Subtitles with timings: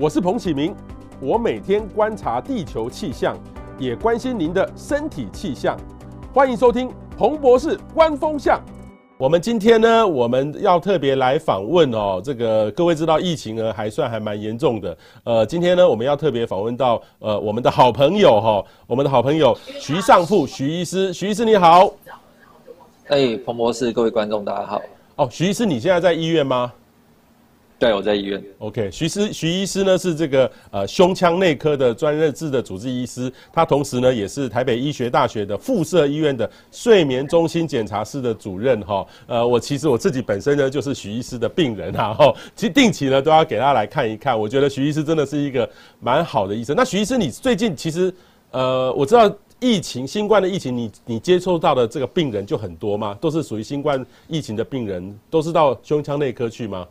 [0.00, 0.72] 我是彭启明，
[1.20, 3.36] 我每天观察地球气象，
[3.80, 5.76] 也关心您的身体气象。
[6.32, 8.62] 欢迎收听彭博士观风向。
[9.16, 14.96] 我们今天呢，我们要特别来访问哦，这个各位知道疫情呢还算还蛮严重的。
[15.24, 21.90] 呃，今天呢，我们要特别访问到呃我们的好朋友哈，我们的好朋友徐尚富徐医师，徐医师你好。
[23.08, 24.80] 哎，彭博士，各位观众大家好。
[25.16, 26.72] 哦，徐医师你现在在医院吗？
[27.78, 28.42] 对，我在医院。
[28.58, 39.06] OK，徐师徐医师呢是这个呃胸腔内科的专任制的主治医师，他同时呢也是台北医学大学的附设医院的睡眠中心检查室的主任哈。
[39.28, 44.36] 呃，我其实我自己本身呢就是徐医师的病人哈，哈，其实定期呢都要给他来看一看。
[44.36, 45.68] 我觉得徐医师真的是一个
[46.00, 46.74] 蛮好的医生。
[46.74, 48.12] 那徐医师，你最近其实
[48.50, 53.16] 呃我知道疫情新冠的疫情，你你接触到的这个病人就很多吗？
[53.20, 56.84] 都是属于新冠疫情的病人，都是到胸腔内科去吗？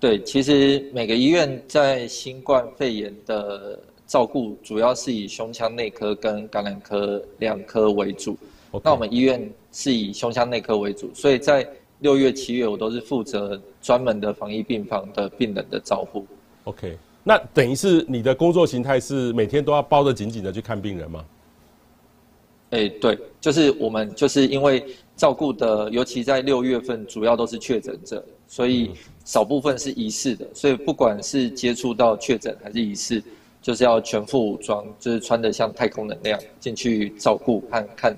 [0.00, 8.36] 对，其实每个医院在新冠肺炎的照顾，主要是以胸腔内科跟感染科两科为主。
[8.84, 16.24] 那我们医院是以胸腔内科为主，所以在六月、七月，我都是负责专门的防疫病房的病人的照顾。
[16.64, 21.24] OK，那等于是你的工作形态是每天都要包得紧紧的去看病人吗？
[22.70, 24.84] 哎，对，就是我们就是因为
[25.16, 28.90] 照顾的，尤其在六月份，主要都是确诊者，所以
[29.28, 33.22] 少部分是疑似的，所以不管是接触到确诊还是疑似，
[33.60, 38.16] 就是要全副武装，就是穿得像太空人那样进去照顾和看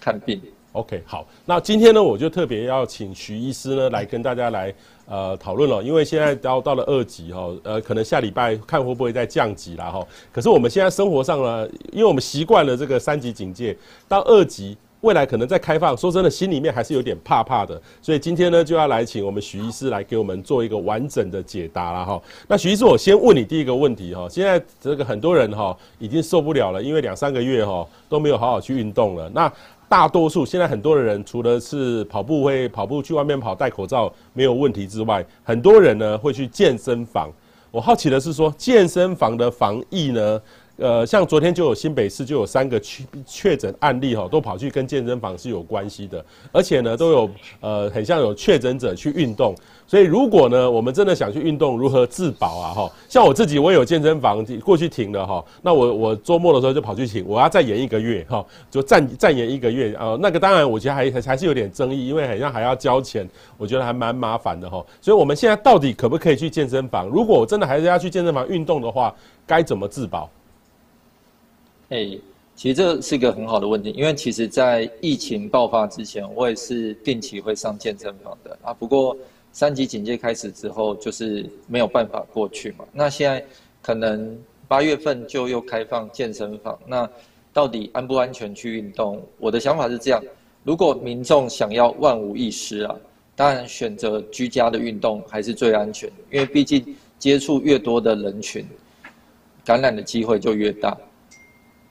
[0.00, 0.40] 看病。
[0.70, 4.72] OK，好，那今天呢，我就特别要请徐医师呢来跟大家来。
[5.08, 10.04] 呃，讨论了，因为现在到到了二级哈，呃，可能下礼拜看会不会再降级啦哈。
[10.32, 13.76] 可是我们现在生活上呢，因为我们习惯了这个三级警戒，
[14.08, 14.76] 到二级
[15.06, 17.80] 未来可能再开放，说真的，心里面还是有点怕怕的。
[18.02, 22.20] 所以今天呢，就要来请我们徐医师来给我们做一个完整的解答了哈。
[22.48, 29.30] 那徐医师，我先问你第一个问题哈，现在这个很多人哈已经受不了了，因为两三个月哈都没有好好去运动了。
[29.32, 29.50] 那
[29.88, 37.30] 大多数现在很多的人，除了是跑步会跑步去外面跑戴口罩没有问题之外，很多人呢会去健身房。
[37.70, 40.40] 我好奇的是说，健身房的防疫呢？
[40.78, 46.22] 呃，像昨天就有新北市就有三个确确诊案例哈，都跑去跟健身房是有关系的，
[46.52, 49.54] 而且呢都有呃很像有确诊者去运动，
[49.86, 52.92] 所以如果呢我们真的想去运动，如何自保啊哈？
[53.08, 63.26] 像我自己我有健身房过去停了哈，那我我周末的时候就跑去停，我要再延一个月哈，就暂暂延一个月啊，那个当然我觉得还还是有点争议，因为好像还要交钱，
[63.56, 64.84] 我觉得还蛮麻烦的哈。
[65.00, 67.06] 所以我们现在到底可不可以去健身房？
[67.06, 69.14] 如果我真的还是要去健身房运动的话，
[69.46, 70.30] 该怎么自保？
[71.88, 72.18] 哎、
[72.56, 78.74] 其实这是一个很好的问题，因为其实，在疫情爆发之前，我也是定期会上健身房的啊。
[78.74, 79.16] 不过
[79.52, 82.84] 三级警戒开始之后，就是没有办法过去嘛。
[82.92, 83.44] 那现在
[83.80, 84.36] 可能
[84.66, 87.08] 八月份就又开放健身房，那
[87.52, 89.22] 到底安不安全去运动？
[89.38, 90.20] 我的想法是这样：
[90.64, 92.96] 如果民众想要万无一失啊，
[93.36, 98.66] 当然选择居家的运动还是最安全，因为毕竟接触越多的人群，
[99.64, 100.96] 感染的机会就越大。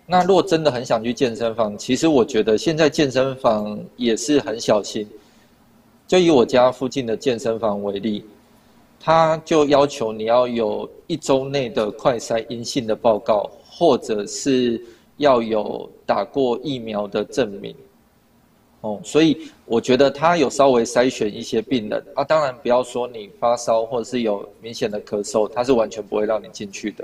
[0.07, 5.07] 那如果真的很想去健身房，其实我觉得现在健身房也是很小心。
[6.07, 8.23] 就以我家附近的健身房为例，
[8.99, 14.79] 他就要求你要有一周内的快筛阴性的报告，或者是
[15.17, 17.75] 要有打过疫苗的证明。
[18.81, 27.03] 哦，所以我觉得他有稍微筛选一些病人啊，当然不要说你发烧或者是有明显的咳嗽，他是完全不会让你进去的。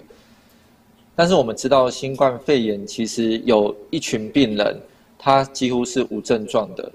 [1.21, 4.75] 但是我们知道，新冠肺炎其实有一群病人，
[5.19, 6.91] 他几乎是无症状的。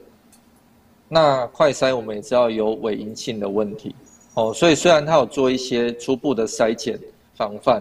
[1.08, 3.94] 那快筛我们也知道有伪阴性的问题，
[4.34, 6.98] 哦，所以虽然他有做一些初步的筛检
[7.36, 7.80] 防范，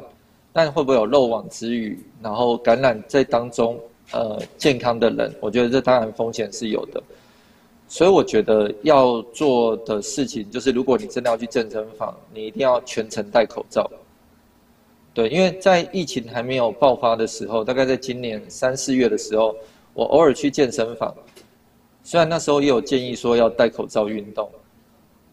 [0.53, 3.75] 但会不会有漏网之鱼，然后感染在当中，
[4.11, 7.01] 呃，健康的人，我觉得这当然风险是有的。
[7.87, 13.89] 所以我觉得要做的事情就是，如果你真的要去健身房，你一定要全程戴口罩。
[15.15, 19.55] 对，因为在疫情还没有爆发的时候，大概在今年三四月的时候，
[19.93, 21.15] 我偶尔去健身房，
[22.03, 24.51] 虽然那时候也有建议说要戴口罩运动，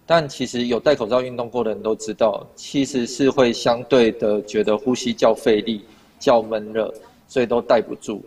[0.06, 5.84] 但其实有戴口罩运动过的人都知道，其实是会相对的觉得呼吸较费力、
[6.20, 6.94] 较闷热，
[7.26, 8.24] 所以都戴不住。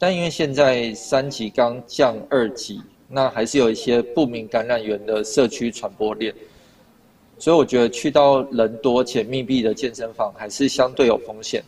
[0.00, 6.34] 但因为现在三级刚降二级，那还是有一些不明感染源的社区传播链。
[7.40, 11.60] 所以我觉得去到人多且密闭的健身房还是相对有风险。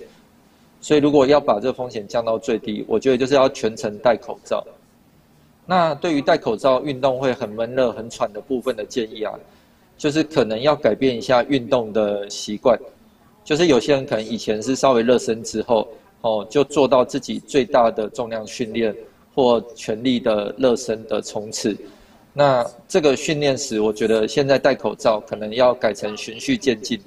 [0.83, 4.63] 所以如果要把这个风险降到最低，我觉得就是要全程戴口罩。
[5.65, 9.33] 那对于戴口罩运动会很闷热、很喘的部分的建议啊，
[9.97, 12.79] 就是可能要改变一下运动的习惯。
[13.43, 15.89] 就是有些人可能以前是稍微热身之后，
[16.21, 18.95] 哦，就做到自己最大的重量训练
[19.35, 21.77] 或全力的热身的冲刺。
[22.33, 26.99] 那这个训练时，我觉得现在戴口罩可能要改成循序渐进，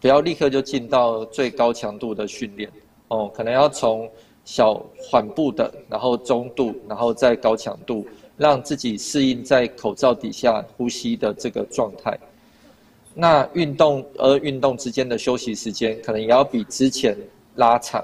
[0.00, 2.70] 不要立刻就进到最高强度的训练。
[3.08, 4.10] 哦，可能要从
[4.44, 8.06] 小缓步的，然后中度，然后再高强度，
[8.36, 12.18] 让自己适应在口罩底下呼吸的这个状态。
[13.12, 17.14] 那运动而运动之间的休息时间，可能也要比之前
[17.56, 18.02] 拉长，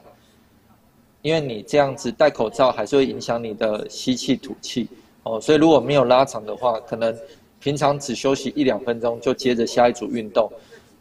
[1.22, 4.88] 因为你这样子戴口罩还是会影响你的吸气吐气
[5.26, 5.40] 哦。
[5.40, 7.14] 所以如果没有拉长的话，可能
[7.60, 10.50] 平常只休息一两分钟就接着下一组运动，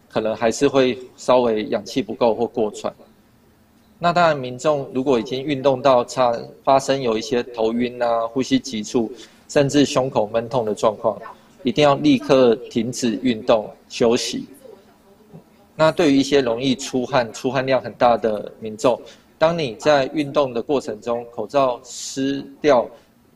[0.09, 2.93] 可能还是会稍微氧气不够或过喘。
[3.97, 9.11] 那当然，民众如果已经运动到差发生有一些头晕啊、呼吸急促，
[9.47, 11.17] 甚至胸口闷痛的状况，
[11.63, 14.47] 一定要立刻停止运动休息。
[15.77, 18.99] 那对于一些容易出汗、出汗量很大的民众，
[19.37, 22.85] 当你在运动的过程中口罩湿掉，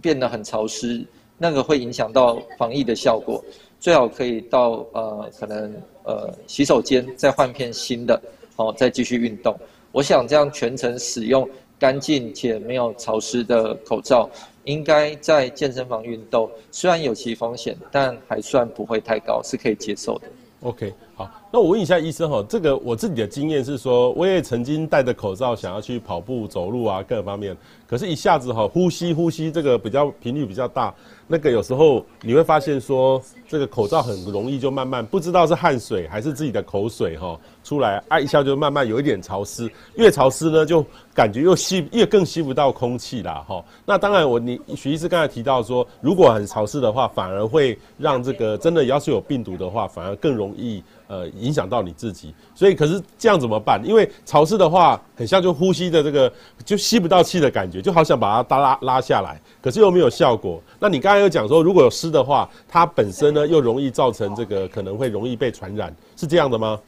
[0.02, 1.06] 变得很潮湿，
[1.38, 3.44] 那个会影响到防疫的效果。
[3.80, 5.74] 最好可以到呃可能
[6.04, 8.22] 呃洗手间再换片新的，
[8.58, 9.56] 哦，再继续运动。
[9.92, 11.50] 我想这样全程使用
[11.80, 14.30] 干净且没有潮湿的口罩，
[14.66, 20.28] 应该在健身房运动，虽然有其风险，但还算不会太高，是可以接受的。
[20.62, 30.96] OK，好，那我问一下医生哈，这个我自己的经验是说，我也曾经戴着口罩想要去跑步、走路啊，各方面，可是一下子哈呼吸呼吸这个比较频率比较大。
[31.32, 40.84] 那个有时候你会发现说，这个口罩很容易就慢慢不知道是汗水还是自己的口水哈出来，啊一下就慢慢有一点潮湿，越潮湿呢就
[41.14, 43.62] 感觉又吸越更吸不到空气啦哈。
[43.86, 50.82] 那当然我你许医师刚才提到说，如果很潮湿的话，反而会让这个真的要是有病毒的话，反而更容易。
[51.10, 53.82] 呃，影响到你自己，所以可是这样怎么办？
[53.84, 56.32] 因为潮湿的话，很像就呼吸的这个
[56.64, 60.62] 就吸不到气的感觉，就好想把它拉拉下来，可是又没有效果。
[60.80, 66.80] 那你刚才又讲说，如果有湿的话，它本身呢又容易造成这个可能会容易被传染，是这样的吗？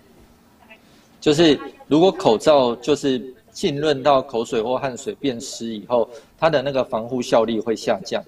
[1.19, 3.19] 就是如果口罩就是
[3.51, 6.07] 浸润到口水或汗水变湿以后，
[6.37, 8.23] 它的那个防护效力会下降。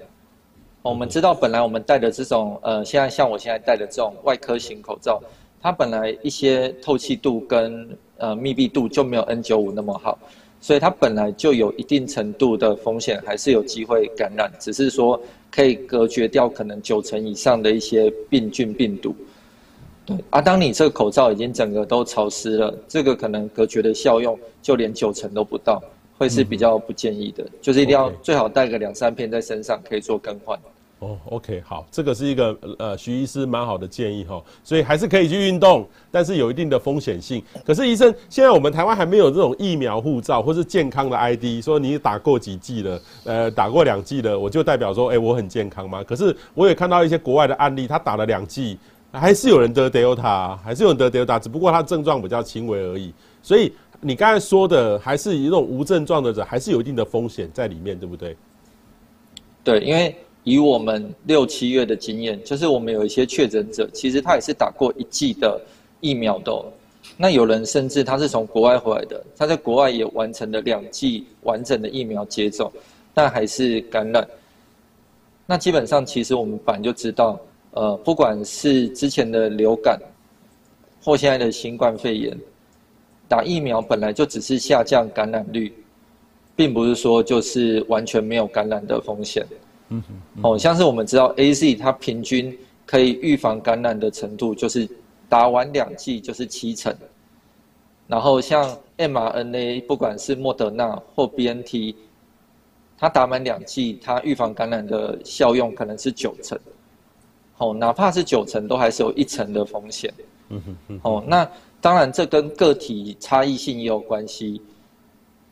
[0.81, 5.21] 我们知道，本来我们戴的这种呃，现在像我现在戴的这种外科型口罩。
[5.63, 7.87] 它本来一些透气度跟
[8.17, 10.19] 呃密闭度就没有 N95 那么好，
[10.59, 15.17] 所以它本来就有一定程度的风险，还是有机会感染，只是说
[15.49, 19.15] 可以隔绝掉可能九成以上的一些病菌病毒。
[20.05, 25.81] 对，啊，当你这个口罩已经整个都潮湿了，这个可能隔绝的效用就连九成都不到，
[26.17, 30.59] 会是比较不建议的，就是一定要最好带个两三片在身上，可以做更换。
[31.03, 37.43] 哦，OK，好，这个是一个呃徐医师蛮好的建议哈，所以还是可以去运动，但是有一定的风险性。
[37.65, 46.01] 可是医生，现在我们台湾还没有这种疫苗护照或是健康的 ID，说你打过几剂了，呃，打过两剂了，我就代表说，哎，我很健康吗？
[46.03, 48.79] 可是我也看到一些国外的案例，他打了两剂，
[49.11, 53.13] 还是有人得 Delta，还是有人得 Delta，只不过他症状比较轻微而已。
[53.41, 58.37] 所以你刚才说的，还是一种无症状的人，还是有一定的风险在里面，对不对？
[59.65, 60.15] 对，因为。
[60.43, 65.59] 以我们六七月的经验，就是我们有一些确诊者，其实他也是打过一剂的
[66.01, 66.65] 疫苗的哦。
[67.15, 72.71] 那有人甚至他是从国外回来的，他在国外也完成了两剂完整的疫苗接种，
[73.13, 74.27] 但还是感染。
[75.45, 77.39] 那基本上，其实我们本来就知道，
[77.71, 79.99] 呃，不管是之前的流感
[81.01, 82.37] 或现在的新冠肺炎，
[83.27, 85.73] 打疫苗本来就只是下降感染率，
[86.55, 89.45] 并不是说就是完全没有感染的风险。
[89.89, 94.87] 嗯哼、哦，像是我们知道 AZ 它平均可以预防感染的程度，就是
[95.29, 96.95] 打完两剂就是七成。
[98.07, 101.95] 然后像 mRNA，不管是莫德纳或 BNT，
[102.97, 106.57] 它打满两剂，它预防感染的效用可能是九成。
[107.57, 110.13] 哦，哪怕是九成，都还是有一成的风险。
[110.49, 111.49] 嗯哼、哦，那
[111.79, 114.61] 当然这跟个体差异性也有关系。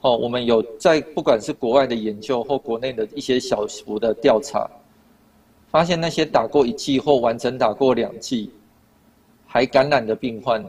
[0.01, 4.67] 哦，我们有在不管是国外的研究或国内的一些小幅的调查，
[5.69, 8.51] 发现那些打过一剂或完整打过两剂
[9.45, 10.65] 还感染的病患，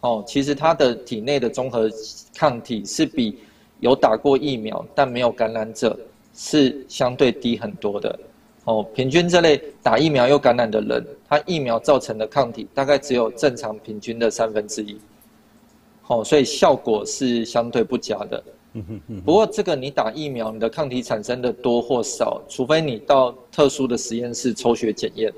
[0.00, 1.88] 哦，其实他的体内的综合
[2.34, 3.38] 抗体是比
[3.78, 5.96] 有打过疫苗但没有感染者
[6.34, 8.18] 是相对低很多的。
[8.64, 14.96] 哦，平均这类打疫苗又感染的人，他疫苗造成的抗体大概只有正常平均的三分之一。
[16.06, 18.42] 哦，所以效果是相对不佳的。
[19.24, 25.32] 不过这个你打疫苗，你的抗体产生的多或少，除非你到特殊的实验室抽血检验，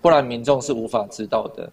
[0.00, 1.70] 不然民众是无法知道的。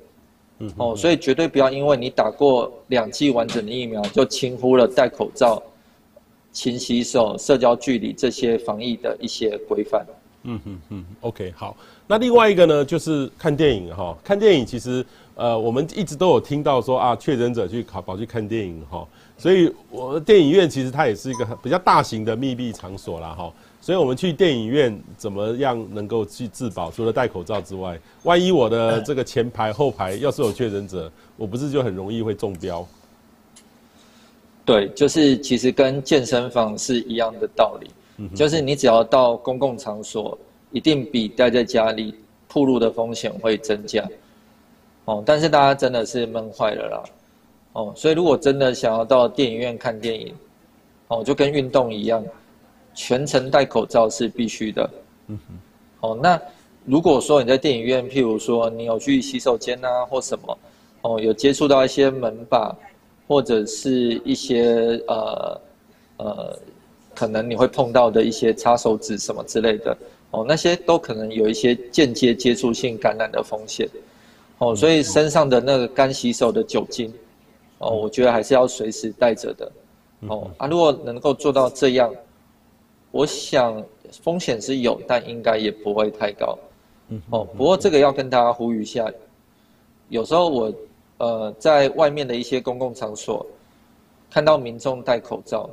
[0.60, 5.62] 嗯，哦，所以绝对不要因为你打过两剂完整的疫苗，就轻忽了戴口罩、
[6.52, 10.06] 勤洗手、社交距离这些防疫的一些规范。
[10.44, 11.78] 嗯嗯嗯，OK，好。
[12.06, 14.18] 那另外一个呢，就是看电影哈。
[14.24, 19.08] 看电影其实，呃，我们一直都有听到说啊，确诊者去跑跑去看电影哈。
[19.38, 23.52] 所以，我电影院其实它也是一个比较大型的密闭场所啦哈。
[23.82, 26.90] 所以我们去电影院怎么样能够去自保？
[26.90, 32.88] 除了戴口罩之外，万一我的这个前排后排要是有确诊者，我不是就很容易会中标？
[34.64, 40.38] 对，就是其实跟健身房是一样的道理，就是你只要到公共场所，
[40.72, 42.16] 一定比待在家里
[42.48, 44.08] 暴露的风险会增加。
[45.06, 47.04] 哦，但是大家真的是闷坏了啦。
[47.74, 50.34] 哦，所以如果真的想要到电影院看电影，
[51.08, 52.24] 哦，就跟运动一样。
[52.96, 54.90] 全程戴口罩是必须的。
[55.28, 55.56] 嗯哼。
[56.02, 56.40] 哦，那
[56.86, 60.58] 如果说你在电影院，譬如说你有去洗手间啊，或什么，
[61.02, 62.76] 哦，有接触到一些门把，
[63.28, 65.62] 或者是一些呃
[66.18, 66.60] 呃，
[67.16, 69.98] 可能你会碰到的一些擦手纸什么之类的，
[70.30, 73.90] 哦，那些都可能有一些间接接触性感染的风险。
[74.58, 77.14] 哦，所以身上的那个干洗手的酒精，
[77.80, 79.72] 哦，我觉得还是要随时带着的。
[80.28, 82.14] 哦，啊，如果能够做到这样。
[83.16, 83.80] 我想
[84.24, 86.58] 风险是有，但应该也不会太高。
[87.10, 89.08] 嗯，哦，不过这个要跟大家呼吁一下，
[90.10, 90.74] 有时候我
[91.20, 93.46] 呃在外面的一些公共场所
[94.32, 95.70] 看到民众戴口罩，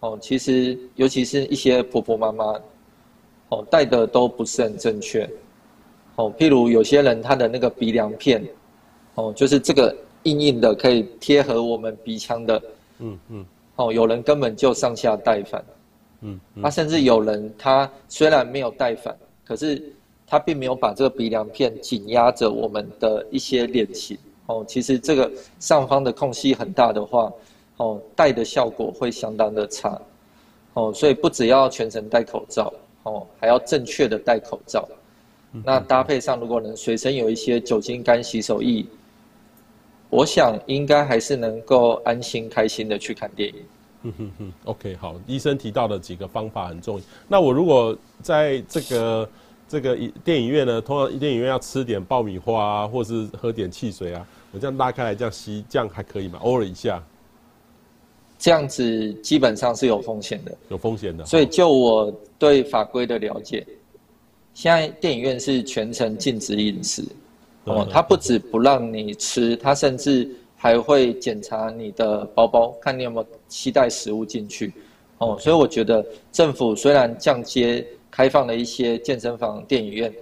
[0.00, 2.58] 哦，其实尤其是一些婆婆妈妈，
[3.50, 5.28] 哦，戴的都不是很正确。
[6.20, 8.46] 哦，譬如有些人他的那个鼻梁片，
[9.14, 12.62] 哦，就是这个硬硬的可以贴合我们鼻腔的，
[12.98, 13.46] 嗯嗯，
[13.76, 15.64] 哦，有人根本就上下戴反。
[16.20, 19.82] 嗯，他、嗯啊、甚至有人，他虽然没有戴反，可是
[20.26, 24.62] 他并没有把这个鼻梁片紧压着我们的一些脸型哦。
[24.68, 27.32] 其实这个上方的空隙很大的话，
[27.78, 29.98] 哦，戴的效果会相当的差
[30.74, 30.92] 哦。
[30.92, 32.70] 所以不只要全程戴口罩
[33.04, 34.86] 哦，还要正确的戴口罩。
[35.52, 38.84] 嗯、那搭配上，如果能随身有一些酒精干洗手液，
[40.08, 43.56] 我想应该还是能够安心开心的去看电影。
[44.02, 47.02] 嗯哼哼，OK，好，医生提到的几个方法很重要。
[47.28, 49.28] 那我如果在这个
[49.68, 56.38] 这个电影院呢，通常电影院要吃点爆米花啊，或是喝点汽水啊，我这样拉开来这样吸，这样还可以吗？
[56.42, 57.02] 偶尔一下，
[58.38, 61.26] 这样子基本上是有风险的，有风险的。
[61.26, 63.66] 所以就我对法规的了解，
[64.60, 67.02] 现在电影院是全程禁止饮食，
[67.64, 70.30] 哦，它不止不让你吃，它甚至。
[70.62, 74.74] 还会检查你的包包，看你有没有携带食物进去，
[75.16, 80.12] 哦，所以我觉得政府虽然降阶开放了一些健身房、电影院，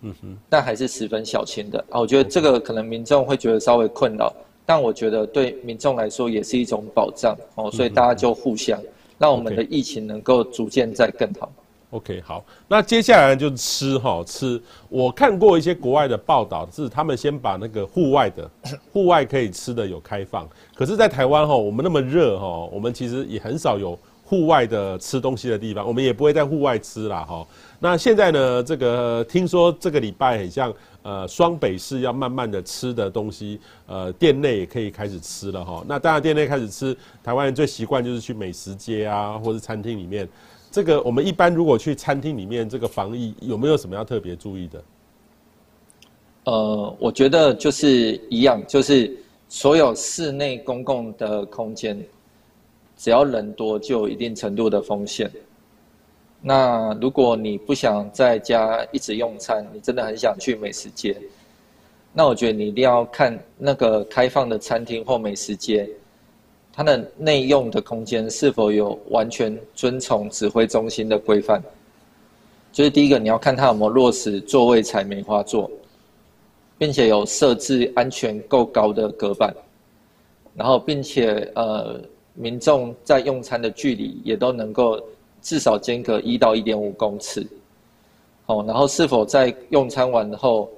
[0.00, 1.78] 嗯哼，但还是十分小心的。
[1.88, 2.00] 啊。
[2.00, 4.34] 我觉得这个可能民众会觉得稍微困扰，
[4.66, 7.38] 但我觉得对民众来说也是一种保障。
[7.54, 8.82] 哦，所以大家就互相
[9.18, 11.48] 让我们的疫情能够逐渐在更好。
[11.90, 14.60] OK，好，那接下来就是吃哈吃。
[14.88, 18.50] 我看过一些国外的报道，是他们先把那个户外的
[18.92, 27.46] 户外可以吃的有开放，可是，在台湾哈，我们那么热哈，我们其实也很少有户外的吃东西的地方，我们也不会在户外吃啦哈。
[27.78, 35.84] 那现在呢，这个听说这个礼拜很像呃双北市要慢慢的吃的东西，呃店内也可以开始吃了哈。
[35.86, 40.28] 那当然店内开始吃，台湾人最习惯就是去美食街啊，或是餐厅里面。
[40.76, 44.84] 这个我们一般如果去餐厅里面，这个防疫有没有什么要特别注意的？
[46.44, 49.10] 呃，我觉得就是一样，就是
[49.48, 51.98] 所有室内公共的空间，
[52.94, 55.32] 只要人多就有一定程度的风险。
[56.42, 61.16] 那如果你不想在家一直用餐，你真的很想去美食街，
[62.12, 65.88] 那我觉得你一定要看那个开放的餐厅或美食街。
[66.76, 71.62] 它的内用的空间是否有完全遵从指挥中心的规范？
[72.70, 75.70] 就是第一个，你要看它有没有落实座位采梅花座，
[76.76, 79.56] 并且有设置安全够高的隔板，
[80.54, 81.98] 然后并且呃，
[82.34, 85.02] 民众在用餐的距离也都能够
[85.40, 87.46] 至少间隔一到一点五公尺。
[88.44, 90.70] 哦，然后是否在用餐完后，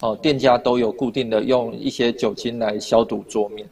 [0.00, 3.64] 哦，店家都有固定的用一些酒精来消毒桌面。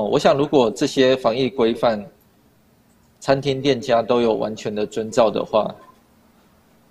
[0.00, 2.02] 哦，我想如果这些防疫规范，
[3.20, 5.74] 餐厅店家都有完全的遵照的话，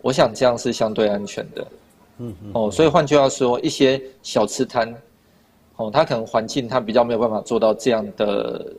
[0.01, 1.67] 我想这样是相对安全的。
[2.19, 4.93] 嗯，哦，所以换句话说，一些小吃摊，
[5.77, 8.73] 哦，它可能环境它比较没有办法做到这样的，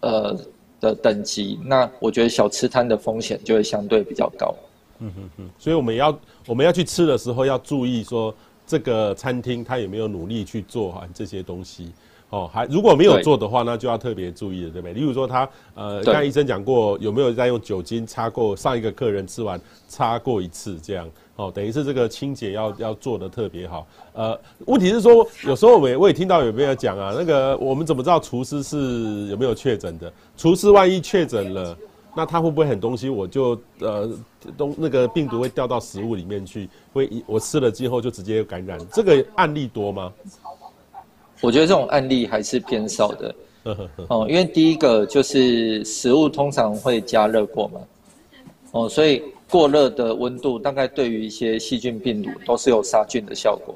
[0.00, 0.38] 呃
[0.80, 4.54] 的等级，那我觉得小吃摊的风险就会相对比较高。
[4.98, 8.34] 嗯哼哼，所以我们要我们要去吃的时候要注意说，
[8.66, 11.90] 这个餐厅它有没有努力去做好这些东西。
[12.32, 14.94] 哦，还如果没有做的话，那就要特别注意了，对不对？
[14.94, 21.06] 例如说他，呃，刚才医生讲过，有没有在用酒精擦过上一个客人吃完擦过一次这样？
[21.36, 23.86] 哦，等于是这个清洁要要做的特别好。
[24.14, 30.10] 呃，问题是说，有时候我也我也听到有没有讲啊，那个我们怎么知道厨师是有没有确诊的？
[30.34, 31.76] 厨师万一确诊了，
[32.16, 34.08] 那他会不会很东西我就呃
[34.56, 38.78] 东那个病毒会掉到食物里面去，会我吃了之后就直接感染？
[38.90, 40.10] 这个案例多吗？
[41.42, 43.34] 我觉得这种案例还是偏少的，
[44.08, 47.80] 哦，因为第一个就是食物通常会加热过嘛，
[48.70, 49.20] 哦，所以
[49.50, 53.74] 过热的温度大概对于一些细菌病毒都是有杀菌的效果，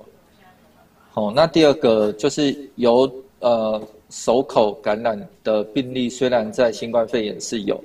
[1.14, 7.82] 哦，那第二个就是由呃手口感染的病例，虽然在新冠肺炎是有，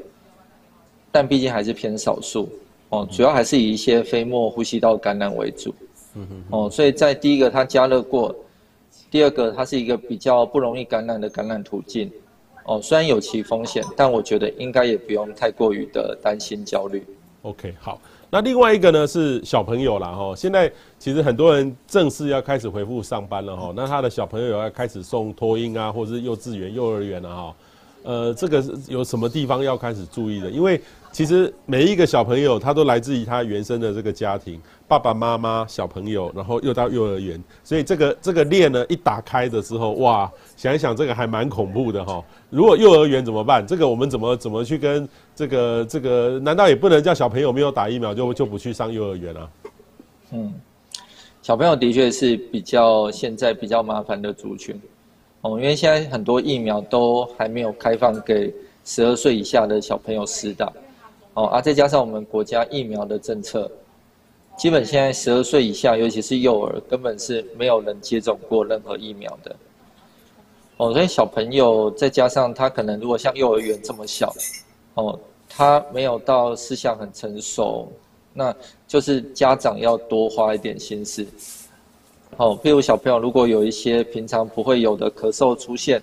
[1.12, 2.48] 但毕竟还是偏少数，
[2.90, 5.74] 哦，主要还是以一些飞沫呼吸道感染为主，
[6.52, 8.36] 哦，所以在第一个它加热过。
[9.12, 12.10] 第二个，它是一个比较不容易感染的感染途径，
[12.64, 17.06] 哦，虽然有其风险，但我觉得应该也不用太过于的担心焦虑。
[17.42, 18.00] OK，好，
[18.30, 27.56] 那另外一个呢是小朋友啦哈，现在其实很多人正式要开始恢复上班了哈，那他的小朋友要开始送托婴啊，或者是幼稚园、幼儿园了哈，
[28.04, 30.50] 呃，这个有什么地方要开始注意的？
[30.50, 30.80] 因为
[31.12, 34.60] 其实每一个小朋友他都来自于他原生的这个家庭。
[34.88, 42.22] 爸爸妈妈、小朋友，然后又到幼儿园，所以这个这个链呢，一打开的时候，哇，想一想这个还蛮恐怖的哈。
[42.50, 43.66] 如果幼儿园怎么办？
[43.66, 46.38] 这个我们怎么怎么去跟这个这个？
[46.42, 49.50] 难道也不能叫小朋友没有打疫苗就就不去上幼儿园啊？
[50.32, 50.54] 嗯，
[51.42, 54.78] 小朋友的确是比较现在比较麻烦的族群
[55.40, 58.54] 哦，因为现在很多疫苗都还没有开放给
[58.84, 60.70] 十二岁以下的小朋友施打
[61.42, 63.70] 哦，啊，再加上我们国家疫苗的政策。
[64.58, 69.56] 基本现在十二岁以下，尤其是幼儿，根本是没有人接种过任何疫苗的。
[70.78, 74.32] 哦，所以小朋友再加上他可能如果像幼儿园这么小，
[74.94, 77.92] 哦，他没有到思想很成熟，
[78.34, 78.56] 那
[78.88, 81.26] 就是家长要多花一点心思。
[82.38, 86.00] 哦，譬如小朋友如果有一些平常不会有的咳嗽出现，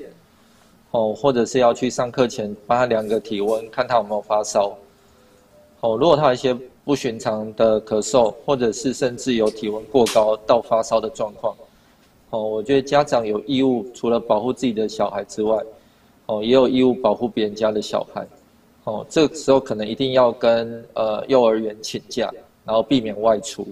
[0.91, 4.77] 哦，或者是要去上课前帮他量个体温，看他有没有发烧。
[5.81, 6.57] 哦，如果他有一些。
[6.89, 11.55] 不寻常的咳嗽，或者是甚至有体温过高到发烧的状况，
[12.31, 15.63] 哦，我觉得家长有义务除了保护自己的小孩之外，
[16.25, 18.27] 哦，也有义务保护别人家的小孩，
[18.85, 22.33] 哦，这个时候可能一定要跟呃幼儿园请假，
[22.65, 23.69] 然后避免外出。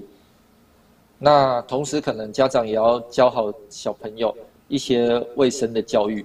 [1.19, 4.37] 那同时，可能家长也要教好小朋友
[4.69, 6.23] 一些卫生的教育，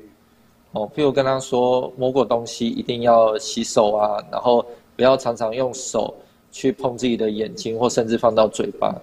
[0.73, 4.65] 哦，譬如跟他说摸过东西一定要洗手啊，然后
[5.01, 6.13] 不要常常用手。
[6.53, 8.93] 去碰自己的眼睛，或甚至放到嘴巴。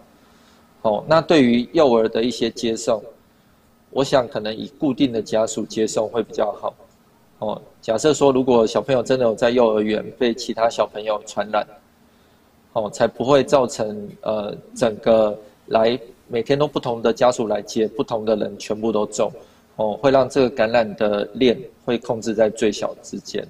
[0.82, 3.02] 哦，那对于幼儿的一些接送，
[3.88, 6.74] 我想可能以固定的家属接送会比较好。
[7.38, 11.66] 哦，假设说如果小朋友真的有在幼儿园被其他小朋友传染，
[12.74, 15.34] 哦，才不会造成呃整个
[15.68, 19.32] 来每天都不同的家属来接，不同的人全部都中，
[19.76, 23.42] 哦，会让这个感染的链会控制在最小之间。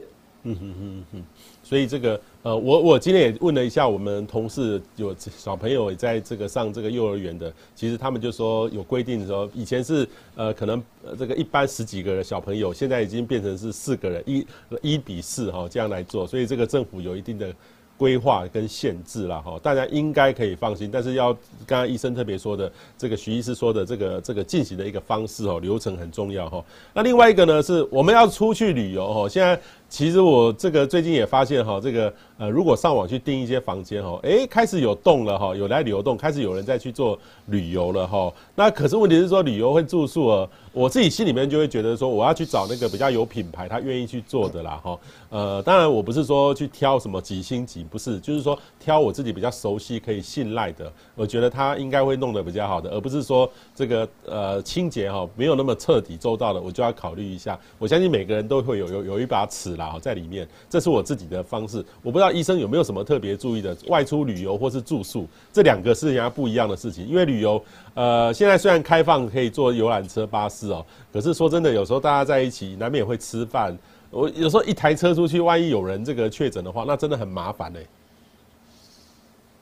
[0.44, 1.24] 嗯哼哼哼。
[1.64, 10.82] 所以这个呃，我我今天也问了一下我们同事，有小朋友也在这个上这个幼儿园的，其实他们就说有规定的时候，以前是呃可能
[11.18, 14.46] 这个一班十几个人小朋友，现在已经变成是四个人一
[14.80, 17.54] 一比四哈这样来做，所以这个政府有一定的。
[17.98, 21.32] 规划跟限制啦，哈，大家应该可以放心，但是要
[21.66, 26.64] 刚刚医生特别说的，这个徐医师说的这个这个进行的一个方式哦，流程很重要哈。
[26.94, 38.32] 那另外一个呢，是我们要出去旅游哈，现在其实我这个最近也发现哈，这个呃，如果上网去订一些房间哈，诶，开始有动了哈，有来流动，开始有人在去做旅游了哈。
[38.54, 40.48] 那可是问题是说，旅游会住宿啊。
[40.74, 44.96] 我自己心里面就会觉得说，我要去找那个比较有品牌，他愿意去做的啦，哈。
[45.30, 57.58] 呃，当然我不是说去挑什么几星级，不是，就是说挑我自己比较熟悉、可以信赖的，我觉得他应该会弄得比较好的，而不是说这个呃清洁哈没有那么彻底周到的，我就要考虑一下。
[57.78, 61.82] 我相信每个人都会有有有一把尺啦，在里面，这是我自己的方式。
[62.02, 67.58] 我不知道医生有没有什么特别注意的，外出旅游或是住宿这两个是人家不一样的事情，因为旅游。
[67.94, 73.74] 呃，现在虽然开放可以坐游览车、巴士哦，可是说真的，有时候大家在一起难免也会吃饭。
[74.10, 77.78] 我有时候一台车出去，万一有人这个确诊的话，那真的很麻烦呢。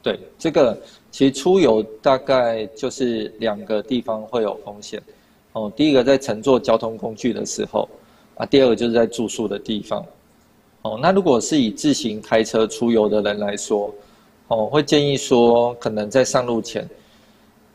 [0.02, 0.78] 对，这个
[1.10, 5.02] 其实出游大概就是两个地方会有风险
[5.52, 5.72] 哦。
[5.74, 7.88] 第一个在乘坐交通工具的时候
[8.36, 10.04] 啊，第二个就是在住宿的地方。
[10.82, 13.92] 哦，那如果是以自行开车出游的人来说，
[14.48, 16.88] 哦，会建议说，可能在上路前，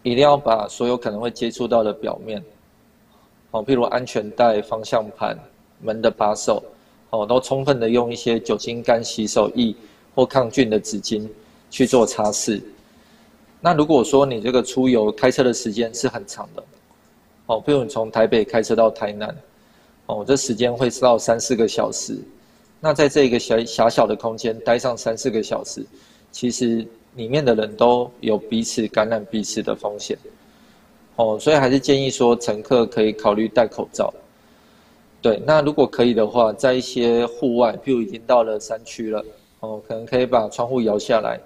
[0.04, 2.41] 一定要把所有可能会接触到的表面，
[3.52, 5.38] 哦，譬如安全带、方向盘、
[5.82, 6.63] 门的把手，
[7.10, 9.76] 哦，都充分的用一些酒精干洗手液
[10.15, 11.28] 或抗菌的纸巾
[11.69, 12.62] 去做擦拭。
[13.60, 16.63] 那如果说你这个出游开车的时间是很长的，
[17.47, 19.36] 哦，譬如你从台北开车到台南，
[20.12, 22.17] 哦，这时间会到三四个小时，
[22.82, 25.86] 那在这个小狭小的空间待上三四个小时，
[26.34, 30.17] 其实里面的人都有彼此感染彼此的风险，
[31.15, 34.13] 哦，所以还是建议说乘客可以考虑戴口罩。
[35.21, 39.24] 对，那如果可以的话，在一些户外，譬如已经到了山区了，
[39.62, 41.39] 哦，可能可以把窗户摇下来。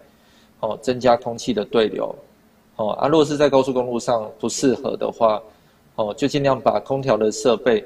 [0.62, 2.16] 哦，增加空气的对流，
[2.78, 5.40] 哦啊，如果是在高速公路上不适合的话，
[5.96, 7.86] 哦，就尽量把空调的设备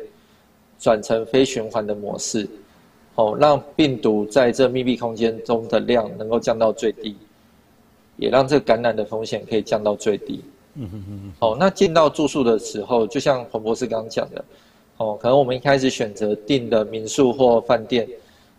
[0.80, 2.48] 转成非循环的模式，
[3.16, 7.16] 哦，让病毒在这密闭空间中的量能够降到最低，
[8.18, 10.42] 也让这个感染的风险可以降到最低。
[10.76, 11.34] 嗯嗯嗯。
[11.40, 14.46] 哦，那进到住宿的时候，就像彭博士刚刚讲的，
[14.98, 18.08] 哦，可能我们一开始选择订的民宿或饭店。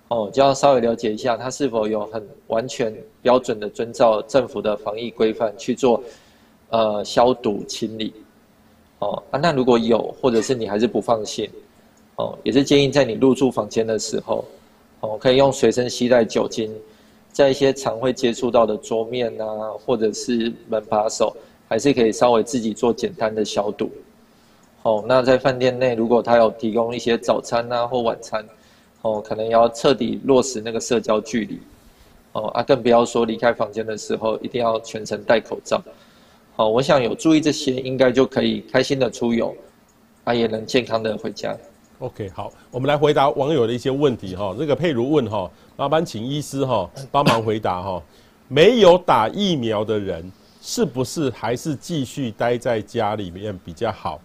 [0.09, 6.03] 哦，就要稍微了解一下，它是否有很完全标准的遵照政府的防疫规范去做，
[6.71, 8.13] 呃，消毒清理。
[8.99, 11.49] 哦啊，那如果有，或者是你还是不放心，
[12.21, 14.45] 哦，也是建议在你入住房间的时候，
[15.01, 16.71] 哦，可以用随身携带酒精，
[17.33, 21.35] 在一些常会接触到的桌面啊，或者是门把手，
[21.67, 23.91] 还是可以稍微自己做简单的消毒。
[24.83, 28.45] 哦，那在饭店内，如果他有提供一些早餐啊或晚餐。
[29.03, 31.59] 哦，可能要彻底落实那个社交距离，
[32.33, 35.83] 哦啊，更不要说离开房间的时候一定要全程戴口罩。
[36.55, 39.57] 好，我想有注意这些，应该就可以开心的出游，
[40.25, 41.57] 啊，也能健康的回家。
[42.01, 44.57] OK，好，我们来回答网友的一些问题哈。
[44.59, 48.03] 这个佩如问哈，麻烦请医师哈帮忙回答哈。
[48.49, 50.33] 没有打疫苗的人
[50.63, 54.19] 是不是还是继续待在家里面比较好？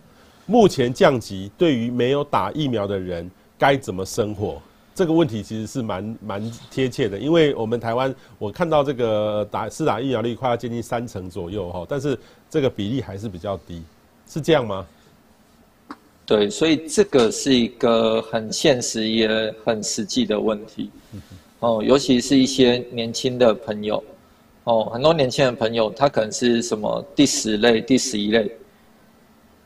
[0.45, 3.29] 目前降级对于没有打疫苗的人。
[3.57, 4.61] 该怎么生活？
[4.93, 13.81] 这个问题其实是蛮蛮贴切的，因为我们台湾，我看到这个打施打疫苗率快要接近三成左右哈，但是这个比例还是比较低，
[14.27, 14.85] 是这样吗？
[16.25, 20.89] 对，所以这个是一个很现实也很实际的问题
[21.59, 24.03] 哦，尤其是一些年轻的朋友
[24.63, 28.49] 哦，很多年轻的朋友他可能是什么第十类、第十一类。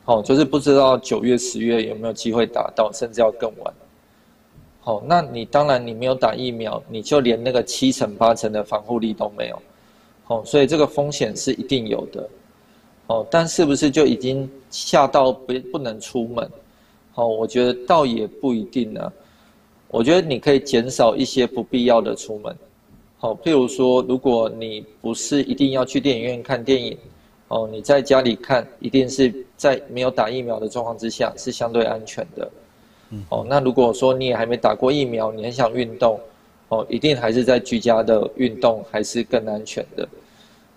[0.06, 3.74] 哦，就是不知道九月、十月有没有机会打到，甚至要更晚。
[4.82, 9.62] 哦，那你当然你没有打疫苗，你就连那个七成八成的防护力都没有。
[10.26, 12.28] 哦，所以这个风险是一定有的。
[13.10, 16.48] 哦，但是不是就已经吓到不不能出门？
[17.16, 19.12] 哦，我觉得倒也不一定呢。
[19.88, 22.56] 我觉得你可以减少一些不必要的出门。
[23.18, 26.96] 好，譬如说，如果你不是一定要去电影院看电影。
[27.48, 32.48] 哦，你在家里看，一定是在没有打疫苗的状况之下是相对安全的。
[33.10, 36.20] 嗯，哦，那如果说你也还没打过疫苗，你很想运动，
[36.68, 40.08] 哦，一定还是在居家的运动还是更安全的。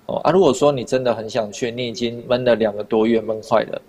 [0.06, 3.82] 哦啊，如果说你真的很想去，你已经闷了两个多月，闷坏了。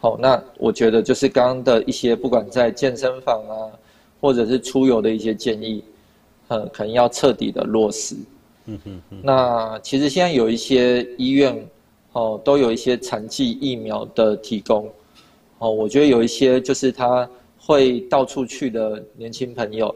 [0.00, 3.72] 好，那我觉得就是刚刚的一些，不管在健身房啊，
[4.20, 5.84] 或者是出游的一些建议，
[6.48, 8.14] 呃，可能要彻底的落实。
[8.66, 11.54] 嗯哼哼，那其实现在有一些医院，
[12.12, 14.90] 哦，都有一些残疾疫苗的提供，
[15.58, 19.94] 哦，我觉得有一些就是他会到处去的年轻朋友，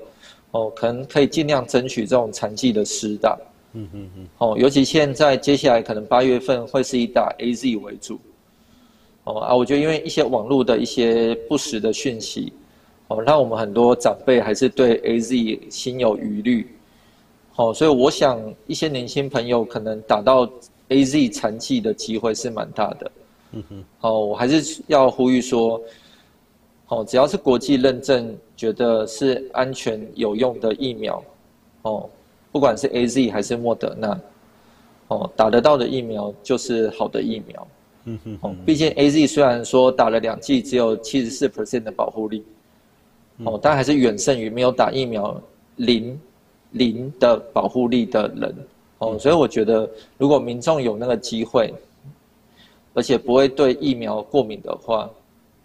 [0.50, 3.38] 哦，可能可以尽量争取这种残疾的施打。
[3.72, 8.18] 嗯哼哼，哦，尤其现在接下来可能八月份会是以打 AZ 为主，
[9.24, 12.52] 哦啊，我觉得因为一些网络的一些不实的讯息，
[13.08, 16.66] 哦，让我们很多长辈还是对 AZ 心有余虑。
[17.56, 20.48] 哦，所以我想一些年轻朋友可能打到
[20.88, 23.10] AZ 残疾的机会是蛮大的。
[23.52, 23.84] 嗯哼。
[24.00, 25.80] 哦，我还是要呼吁说，
[26.86, 31.22] 哦，只要是国际认证，觉得是安全有用的疫苗，
[31.82, 32.08] 哦，
[32.50, 34.20] 不管是 AZ 还是莫德纳，
[35.08, 37.68] 哦，打得到的疫苗就是好的疫苗。
[38.04, 38.38] 嗯哼。
[38.42, 42.44] 哦，毕竟 AZ 虽然说打了两剂只有七十四 percent 的保护力，
[43.44, 45.40] 哦，但还是远胜于没有打疫苗
[45.76, 46.18] 零。
[46.72, 48.54] 零的保护力的人，
[48.98, 51.72] 哦，所以我觉得，如果民众有那个机会，
[52.92, 55.08] 而且不会对疫苗过敏的话，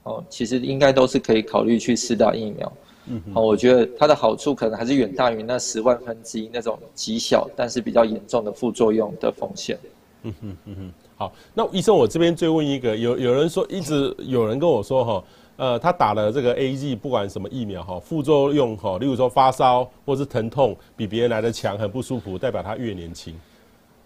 [0.04, 2.72] 哦，其实应该都是可以考虑去试打疫苗。
[3.05, 9.77] 嗯，好，我觉得它的好处可能还是远大于那十万分之一那种极小但是比较严重的副作用的风险。
[10.23, 15.23] 嗯哼嗯哼，好，那医生，我这边追问一个，有有人说，一直有人跟我说哈。
[15.55, 23.39] 呃，他打了这个 AZ，不管什么疫苗哈，副作用哈，例如说发烧或是疼痛，比别人来的强，很不舒服，代表他越年轻。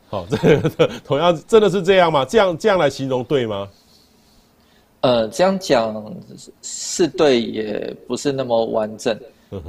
[0.09, 0.69] 好，这个
[1.05, 2.25] 同样真的是这样吗？
[2.25, 3.65] 这样这样来形容对吗？
[5.01, 6.15] 呃，这样讲
[6.61, 9.17] 是对，也不是那么完整。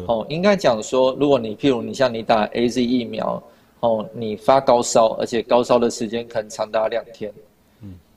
[0.06, 3.40] 哦，应该讲说，如果你譬如你像你打 AZ 疫苗，
[3.80, 7.32] 哦，你发高烧，而且高烧的时间可能长达两天。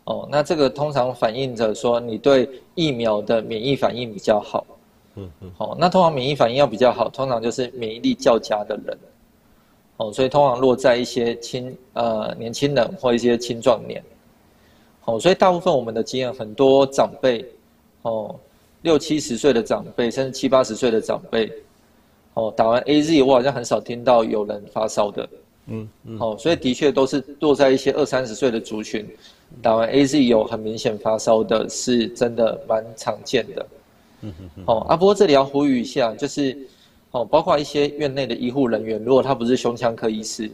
[0.06, 4.65] 哦，那这个通常反映着说你对疫苗的免疫反应比较好。
[5.15, 5.52] 嗯嗯。
[5.56, 8.97] 好，那通常免疫反应要比较好，通常就是免疫力较佳的人。
[9.97, 14.04] 哦，所以通常落在一些青呃年轻人或一些青壮年。
[15.06, 17.46] 哦，所以大部分我们的经验，很多长辈，
[18.04, 18.36] 哦，
[18.84, 21.52] 六七十岁的长辈，甚至七八十岁的长辈，
[22.34, 25.30] 哦，打完 AZ，我好像很少听到有人发烧的。
[25.68, 26.18] 嗯嗯。
[26.20, 29.08] 哦，所以的确都是落在一些二三十岁的族群。
[29.62, 33.66] 打完 AZ 有很明显发烧的，是真的蛮常见的。
[34.22, 34.64] 嗯嗯嗯。
[34.66, 36.58] 哦，啊，不过这里要呼吁一下，就是，
[37.12, 40.50] 哦，包括一些院内的医护人员，如果他不是胸腔科医师，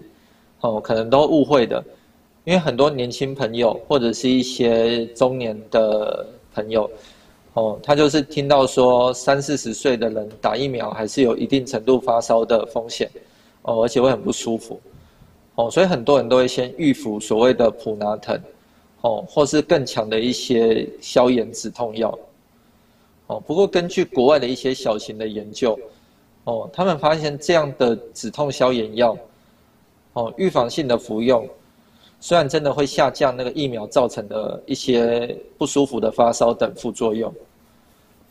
[0.61, 1.83] 哦，可能都误会的，
[2.47, 6.89] 因为很多年轻朋友或者是一些中年的朋友，
[7.55, 13.11] 哦，他就是听到说三四十岁的人打疫苗还是有一定程度发烧的风险，
[13.63, 14.79] 哦，而且会很不舒服，
[15.55, 18.39] 哦，所以很多人都会先预服所谓的普拿疼。
[19.01, 22.17] 哦，或是更强的一些消炎止痛药。
[23.27, 25.77] 哦，不过根据国外的一些小型的研究，
[26.45, 29.15] 哦，他们发现这样的止痛消炎药，
[30.13, 31.47] 哦，预防性的服用，
[32.19, 37.33] 虽然真的会下降那个疫苗造成的一些不舒服的发烧等副作用，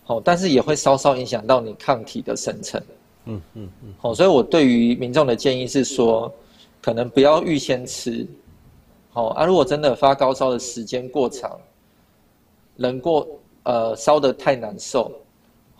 [0.07, 2.83] 哦，但是也会稍稍影响到你抗体的生成。
[3.27, 3.95] 嗯嗯嗯。
[4.03, 6.33] 哦，所以我对于民众的建议是说，
[6.83, 8.27] 可能不要预先吃。
[9.13, 11.59] 哦啊，如果真的发高烧的时间过长，
[12.77, 13.27] 人过
[13.63, 15.11] 呃烧得太难受，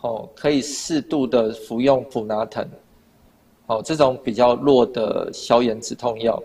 [0.01, 2.67] 哦，可以适度的服用普拿疼，
[3.67, 6.41] 哦，这种比较弱的消炎止痛药，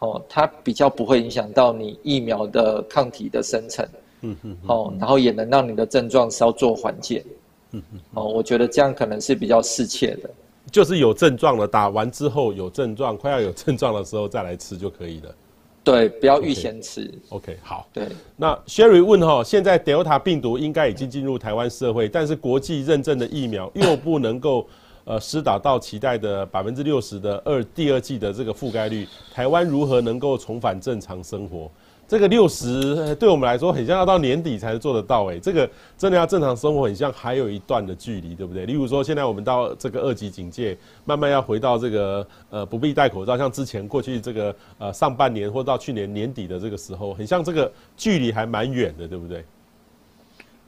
[0.00, 3.88] 哦，它比较不会影响到你疫苗的抗体的生成，
[4.20, 7.24] 嗯嗯，哦，然后也能让你的症状稍作缓解，
[7.72, 10.30] 嗯嗯，哦，我觉得这样可能是比较适切的，
[10.70, 15.34] 就是有症状了，打完之后有症状，快要有症状的时候再来吃就可以了。
[15.82, 17.06] 对，不要预先吃。
[17.30, 17.88] Okay, OK，好。
[17.92, 24.66] 对，那 Sherry 问哈，现在 Delta 病毒应该已经进入台湾社会，但是国际认证的疫苗又不能够
[25.06, 31.70] 呃施打到期待的百分之六十的二第二季的这个覆盖率，台湾如何能够重返正常生活？
[32.08, 35.40] 这个六十对我们来说，很像要到年底才能做得到诶。
[35.40, 38.64] 这个真的要正常生活，很像还有一段的距离，对不对？
[38.64, 49.44] 例如说，现在我们到这个二级警戒，慢慢要回到这个呃不必戴口罩，像之前过去这个呃上半年或到去年年底的这个时候，很像这个距离还蛮远的，对不对？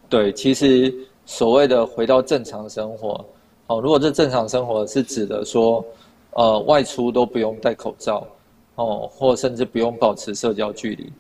[0.09, 0.92] 对，其实
[1.24, 3.24] 所谓的回到正常生活，
[3.68, 5.85] 哦，如果这正常生活是指的说，
[6.33, 8.26] 呃，外出都不用戴口罩，
[8.74, 11.12] 哦，或甚至不用保持社交距离。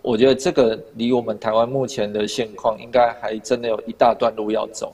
[0.00, 4.92] 我觉得这个离我们台湾目前的现况，应该还真的有一大段路要走，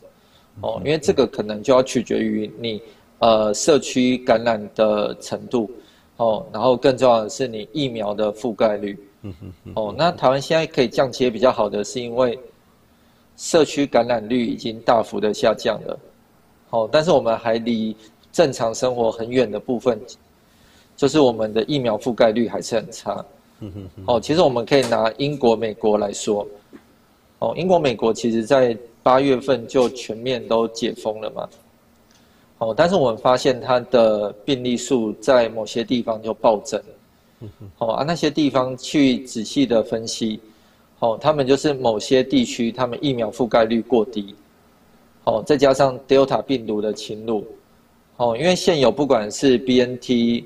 [0.60, 2.82] 哦，因为这个可能就要取决于你
[3.20, 5.70] 呃社区感染的程度，
[6.16, 8.98] 哦，然后更重要的是你疫苗的覆盖率，
[9.74, 12.38] 哦，那台湾现在可以降阶比较好的是因为
[13.36, 15.98] 社区感染率已经大幅的下降了，
[16.70, 17.96] 哦，但是我们还离
[18.32, 20.00] 正常生活很远的部分，
[20.96, 23.24] 就是我们的疫苗覆盖率还是很差。
[23.60, 23.72] 嗯
[24.06, 26.46] 哦，其实我们可以拿英国、美国来说，
[27.40, 31.48] 哦，英国、美国其实在八月份就全面都解封了嘛，
[32.58, 36.80] 哦，但是我们发现它的病例数在某些地方就暴增，
[37.78, 40.38] 哦啊，那些地方去仔细的分析，
[41.00, 44.36] 哦，他们就是某些地区他们疫苗覆盖率过低，
[45.28, 47.44] 哦，再加上 Delta 病毒的侵入，
[48.16, 50.42] 哦，因为现有不管是 BNT、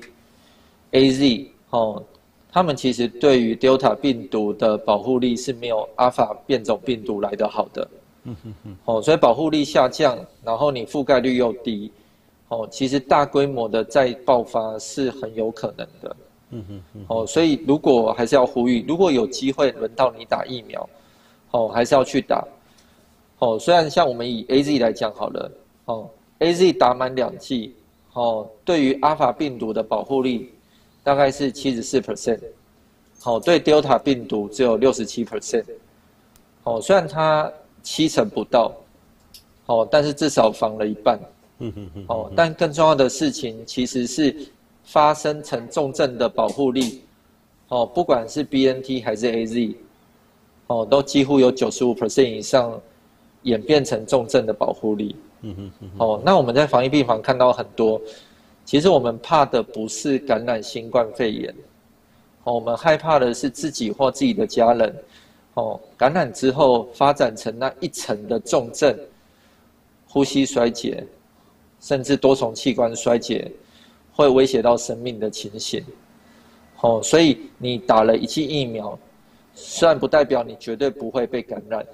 [0.91, 2.03] AZ，哦。
[2.51, 7.89] 他们其实对于 Delta 病毒的保护力是没有 Alpha 变种病毒来得好的，
[8.25, 11.91] 嗯哼哼，哦，所以保护力下降，然后你覆盖率又低，
[12.49, 16.15] 哦，其实大规模的再爆发是很有可能的，
[16.51, 20.87] 嗯哼哼，哦，所以如果还是要呼吁，如果有机会轮到你打疫苗，
[21.49, 22.47] 哦，还是要去打，
[23.43, 25.51] 哦，虽然像我们以 AZ 来讲好了，
[25.85, 27.75] 哦，AZ 打满两剂，
[28.13, 30.49] 哦，对于 Alpha 病毒的保护力。
[31.05, 32.39] 大概是七十四 percent，
[33.19, 35.65] 好，对 Delta 病毒只有六十七 percent，
[36.63, 37.51] 好，虽然它
[37.81, 38.71] 七成不到，
[39.65, 41.19] 哦，但是至少防了一半，
[41.59, 44.33] 嗯嗯嗯，哦，但更重要的事情其实是
[44.85, 47.01] 发生成重症的保护力，
[47.67, 49.75] 哦，不管是 BNT 还是 AZ，
[50.67, 52.81] 哦，都几乎有九十五 percent 以上
[53.43, 55.15] 演变成重症的保护力。
[55.41, 55.89] 嗯哼嗯。
[55.97, 58.01] 哦，那我们在防疫病房看到很多，
[58.65, 61.53] 其实我们怕的不是感染新冠肺炎，
[62.43, 64.95] 哦，我们害怕的是自己或自己的家人，
[65.53, 68.97] 哦，感染之后发展成那一层的重症，
[70.07, 71.05] 呼吸衰竭，
[71.79, 73.51] 甚至多重器官衰竭，
[74.13, 75.83] 会威胁到生命的情形。
[76.81, 78.97] 哦，所以你打了一剂疫苗，
[79.53, 81.85] 虽然不代表你绝对不会被感染，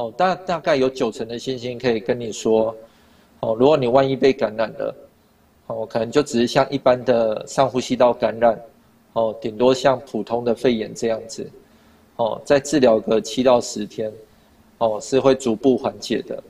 [0.00, 2.74] 哦，大大概有九成的信心可以跟你说，
[3.40, 4.94] 哦，如果你万一被感染了，
[5.66, 8.58] 哦，可能就只是像一般的上呼吸道感染，
[9.12, 11.46] 哦，顶多像普通的肺炎这样子，
[12.16, 14.10] 哦，再治疗个七到十天，
[14.78, 16.42] 哦，是会逐步缓解的，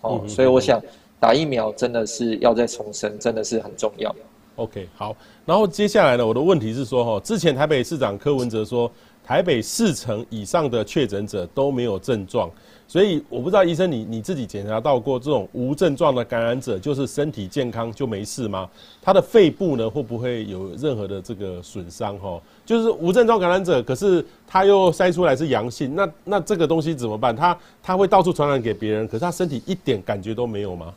[0.00, 0.80] 哦，所以我想
[1.20, 4.14] 打疫苗真的是要再重申，真的是很重要。
[4.56, 5.14] OK，好，
[5.44, 8.90] 然后接下来呢，我的问题是说，哈，之前台北市长柯文哲说，
[9.22, 12.48] 台北四成以上的确诊者都没有症状，
[12.94, 18.70] 所以我不知道医生你你自己检查到过这种无症状的感染者，就是身体健康就没事吗？
[19.02, 22.16] 他的肺部呢会不会有任何的这个损伤？
[22.20, 27.34] 哈，就是无症状感染者，可是他又筛出来是阳性，那那这个东西怎么办？
[27.34, 30.94] 他他会到处传染给别人，可是他身体一点感觉都没有吗？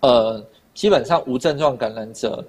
[0.00, 0.44] 呃。
[0.74, 2.44] 基本上无症状感染者，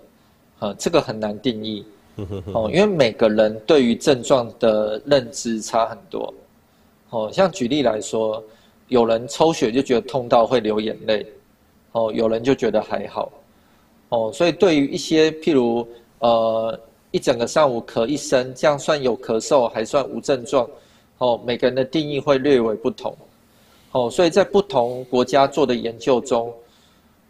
[0.58, 1.84] 呃，这个很难定义，
[2.53, 6.32] 哦，因为每个人对于症状的认知差很多，
[7.10, 8.43] 哦，像举例来说，
[8.88, 11.26] 有人抽血就觉得痛到会流眼泪，
[11.91, 13.32] 哦，有人就觉得还好，
[14.10, 15.88] 哦，所以对于一些譬如
[16.19, 16.80] 呃
[17.12, 20.69] 一整个上午咳一声，这样算有咳嗽还算无症状，
[21.17, 23.15] 哦，每个人的定义会略微不同，
[23.91, 26.54] 哦，所以在不同国家做的研究中。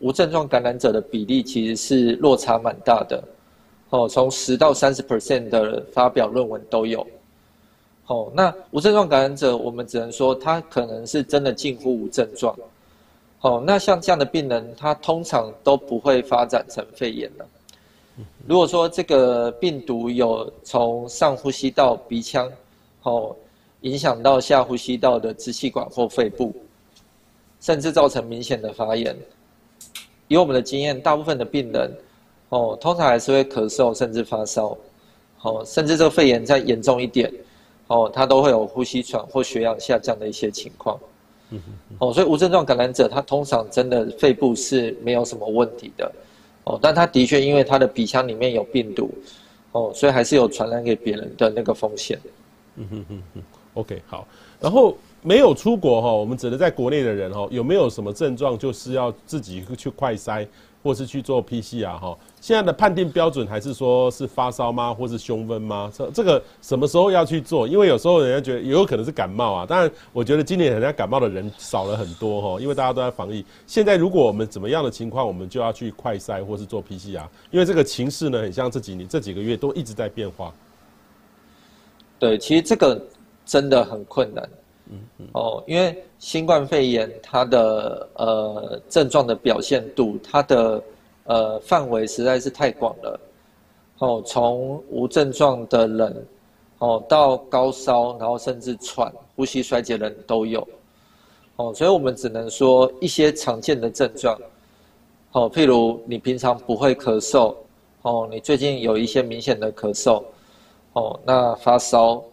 [0.01, 3.21] 无症状感染者的比例其实是落差蛮大的，
[3.89, 7.05] 哦，从十到三十 percent 的发表论文都有，
[8.09, 12.57] 哦，那无症状感染者，我们只能说他可能是真的近乎无症状，
[13.41, 17.45] 哦，那像这样的病人，他通常都不会发展成肺炎了。
[18.47, 22.51] 如果说这个病毒有从上呼吸道鼻腔，
[23.03, 23.35] 哦，
[23.81, 26.51] 影响到下呼吸道的支气管或肺部，
[27.61, 29.15] 甚至造成明显的发炎。
[30.27, 31.95] 以我们的经验，大部分的病人，
[32.49, 34.75] 哦，通常还是会咳嗽，甚至发烧，
[35.43, 37.31] 哦，甚至这个肺炎再严重一点，
[37.89, 40.97] 哦，他都会有呼吸喘或血氧下降的一些情况，
[41.99, 46.11] 哦，所以无症状感染者，他通常真的肺部是没有什么问题的，
[46.63, 49.11] 哦，但他的确因为他的鼻腔里面有病毒，
[49.73, 52.19] 哦，所以还是有传染给别人的那个风险。
[52.77, 53.41] 嗯哼哼哼
[53.73, 54.27] ，OK，好，
[54.59, 54.95] 然后。
[55.21, 60.47] 没有出国哈，我们只能在国内的人哈，有没有什么症状，就是要自己去快筛，
[60.81, 62.17] 或是去做 PCR 哈？
[62.39, 65.91] 现在的判定标准还是说是发烧吗，或是胸闷吗？
[65.93, 67.67] 这这个什么时候要去做？
[67.67, 69.65] 因为有时候人家觉得也有可能是感冒啊。
[69.65, 73.43] 当然，我觉得今年人家感冒的人少了很多哈，因为大家都在防疫。
[73.67, 80.53] 现在如果我们怎么样的情况，我们就要去快筛或是做 PCR，因为这个情势呢，很像这几年这几个月都一直在变化。
[82.17, 83.01] 对，其实这个
[83.45, 84.49] 真的很困难。
[84.89, 90.83] 嗯哦，因为新冠肺炎它的呃症状的表现度，它的
[91.25, 93.19] 呃范围实在是太广了。
[93.99, 96.27] 哦，从无症状的人，
[96.79, 100.67] 哦到高烧，然后甚至喘、呼吸衰竭的人都有。
[101.57, 104.37] 哦，所以我们只能说一些常见的症状。
[105.33, 107.53] 哦，譬如你平常不会咳嗽，
[108.01, 110.23] 哦，你最近有一些明显的咳嗽，
[110.93, 112.23] 哦，那发烧、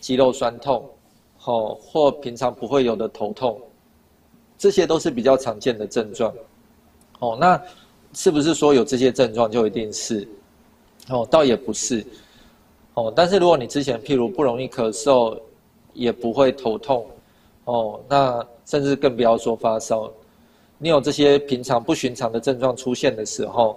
[0.00, 0.84] 肌肉酸痛。
[1.44, 3.60] 哦，或平常不会有的头痛，
[4.56, 6.32] 这些都是比较常见的症状。
[7.18, 7.60] 哦，那
[8.12, 10.26] 是不是说有这些症状就一定是？
[11.10, 12.04] 哦，倒也不是。
[12.94, 15.38] 哦，但是如果你之前譬如不容易咳嗽，
[15.92, 17.06] 也不会头痛，
[17.64, 20.10] 哦，那甚至更不要说发烧，
[20.78, 23.76] 你有这些平常不寻常的症状出现的时候，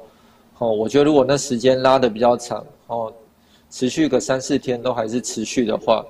[0.60, 3.13] 哦，我觉得如果那时间拉的比较长，哦，
[3.69, 6.06] 持续个三四天都还是持续的话。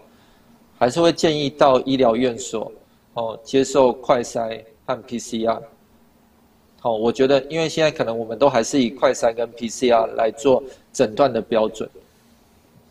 [0.77, 2.71] 还是会建议到医疗院所，
[3.13, 5.59] 哦，接受快筛和 PCR。
[6.79, 10.63] 好，我觉得，因为现在可能我们都还是以快筛跟 PCR 来做
[10.93, 11.89] 诊断的标准。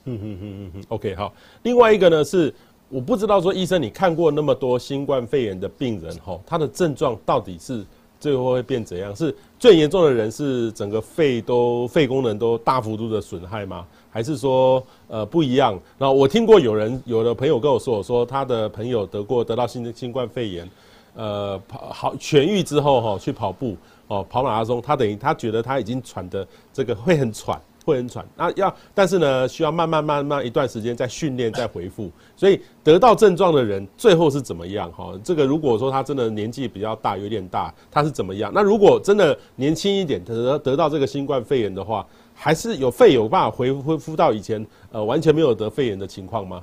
[0.05, 1.33] 嗯嗯嗯嗯嗯，OK，好。
[1.63, 2.53] 另外一个呢是，
[2.89, 7.85] 我不知道说医生你看过那么多新冠肺炎的病人，哈，他的症状到底是
[8.19, 9.15] 最后会变怎样？
[9.15, 13.87] 是最严重的人是整个肺都肺功能都大幅度的损害吗？
[14.17, 15.79] 还是说，呃，不一样。
[15.99, 20.67] 然后我听过有人，有的朋友跟我说，我说他的朋友得过得到新新冠肺炎，
[21.15, 23.77] 呃，跑好痊愈之后哈，去跑步
[24.09, 28.25] 哦，跑马拉松，他等于他觉得他已经喘的这个会很喘，会很喘。
[28.35, 32.11] 那要但是呢，需要慢慢慢慢一段时间再训练再恢复。
[32.39, 34.91] 所以得到症状的人最后是怎么样？
[34.93, 38.51] 哈，这个如果说他真的年纪比较大，有点大，他是怎么样？
[38.55, 42.07] 那如果真的年轻一点得得到这个新冠肺炎的话，
[42.39, 46.63] 还是有肺有办法恢恢复到以前呃完全没有得肺炎的情况吗？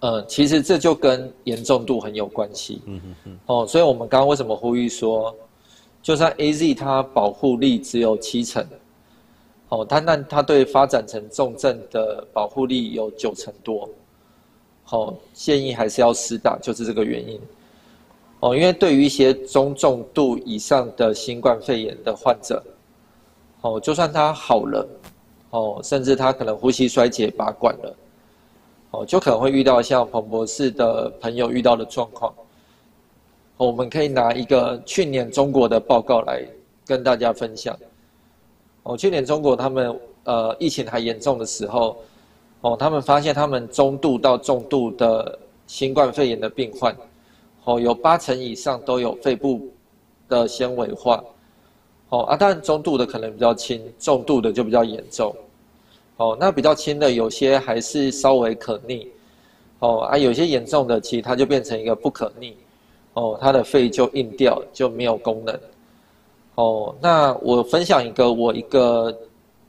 [0.00, 2.82] 呃，其实这就跟严重度很有关系。
[2.84, 3.38] 嗯嗯嗯。
[3.46, 5.34] 哦，所以我们刚刚为什么呼吁说，
[6.02, 8.62] 就算 AZ 它保护力只有七成，
[9.70, 13.88] 哦，但但它对发展成重症的保护力有九成多。
[14.90, 17.40] 哦，建议还是要施打，就是这个原因。
[18.40, 22.62] 哦，因为对于一些中重度以上的新冠肺炎的患者，
[23.64, 24.86] 哦，就算他好了，
[25.48, 27.96] 哦，甚至他可能呼吸衰竭拔管了。
[28.90, 32.30] 哦，就可能会遇到像彭博士的朋友遇到的状况。
[33.56, 36.46] 我们可以拿一个去年中国的报告来
[36.84, 37.74] 跟大家分享。
[38.82, 41.96] 哦，去年中国他们呃疫情还严重的时候，
[42.60, 46.94] 哦，他们发现他们中度到重度的新冠肺炎的病患，
[47.64, 49.72] 哦，有八成以上都有肺部
[50.28, 51.24] 的纤维化。
[52.14, 55.34] 哦啊，当然中度的可能比较轻，重度的就比较严重。
[56.16, 59.08] 哦，那比较轻的有些还是稍微可逆，
[59.80, 62.56] 哦啊，有些严重的其实它就变成一个不可逆，
[63.14, 65.58] 哦，它的肺就硬掉就没有功能，
[66.54, 69.12] 哦，那我分享一个我一个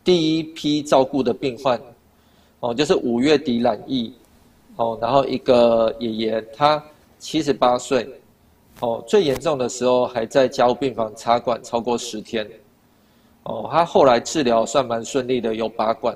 [0.04, 1.82] 第一批照顾的病患，
[2.60, 4.14] 哦，就是五月底染疫，
[4.76, 6.84] 哦，然后一个爷爷他
[7.18, 8.08] 七十八岁，
[8.82, 12.46] 哦，最严重的时候还在加护病房插管超过十天，
[13.44, 16.16] 哦，他后来治疗算蛮顺利的，有拔管。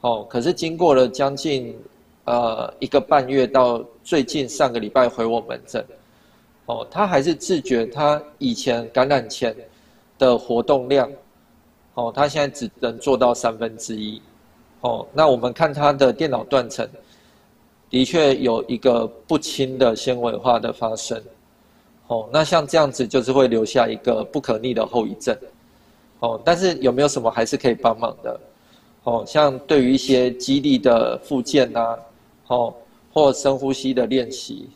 [0.00, 1.76] 哦，可是经过了将近
[2.24, 5.84] 呃一个半月，到最近上个礼拜回我门诊，
[6.66, 9.52] 哦，他还是自觉他以前感染前
[10.16, 11.10] 的活动量，
[11.94, 14.22] 哦，他现在只能做到三分之一，
[14.82, 16.88] 哦，那我们看他的电脑断层，
[17.90, 21.20] 的确有一个不轻的纤维化的发生，
[22.08, 25.36] 哦，那像这样子就是会留下一个不可逆的后遗症，
[26.20, 28.40] 哦，但是有没有什么还是可以帮忙的？
[29.04, 31.96] 哦，像对于一些肌力的复健呐，
[32.48, 32.74] 哦，
[33.12, 34.68] 或深呼吸的练习，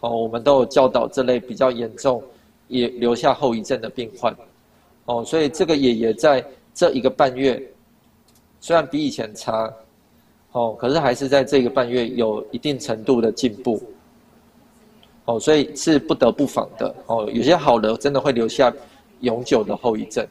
[0.00, 2.22] 哦，我们都有教导这类比较严重
[2.68, 4.36] 也留下后遗症的病患，
[5.06, 7.60] 哦，所以这个爷爷在这一个半月，
[8.60, 9.72] 虽然比以前差，
[10.52, 13.82] 哦，可是还是在这个半月有一定程度的进步，
[15.26, 18.72] 哦，所以是不得不防的，哦，有些好的真的会留下
[19.20, 20.26] 永久的后遗症。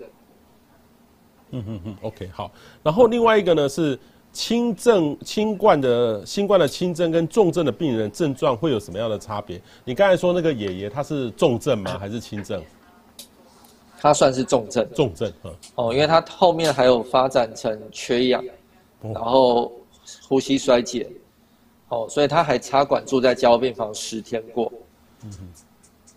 [1.51, 2.51] 嗯嗯嗯，OK，好。
[2.83, 3.97] 然后另外一个呢是
[4.31, 9.59] 轻症、轻冠的新冠的轻症跟重症的病人症状会有什么样的差别？
[9.83, 11.97] 你刚才说那个爷爷他是重症吗？
[11.97, 12.61] 还是轻症？
[13.99, 14.87] 他算是重症。
[14.93, 15.51] 重症，嗯。
[15.75, 18.43] 哦，因为他后面还有发展成缺氧，
[19.01, 19.71] 然后
[20.27, 21.09] 呼吸衰竭，
[21.89, 24.71] 哦，所以他还插管住在加护病房十天过。
[25.23, 25.31] 嗯。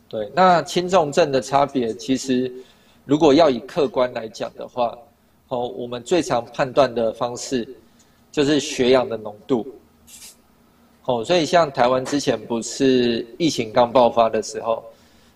[0.09, 2.53] 对，那轻重症的差别，其实
[3.05, 4.97] 如果要以客观来讲的话。
[5.49, 7.69] 哦，我们最常判断的方式
[8.31, 9.67] 就是血氧的浓度。
[11.05, 14.83] 哦，所以像台湾之前不是疫情刚爆发的时候，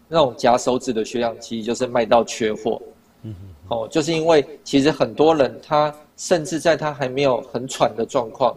[0.08, 2.80] 那种夹手指的血氧机就是卖到缺货。
[3.24, 3.76] 嗯哼。
[3.76, 8.56] 哦，就是因为其实很多人他甚至在他还没有很喘的状况，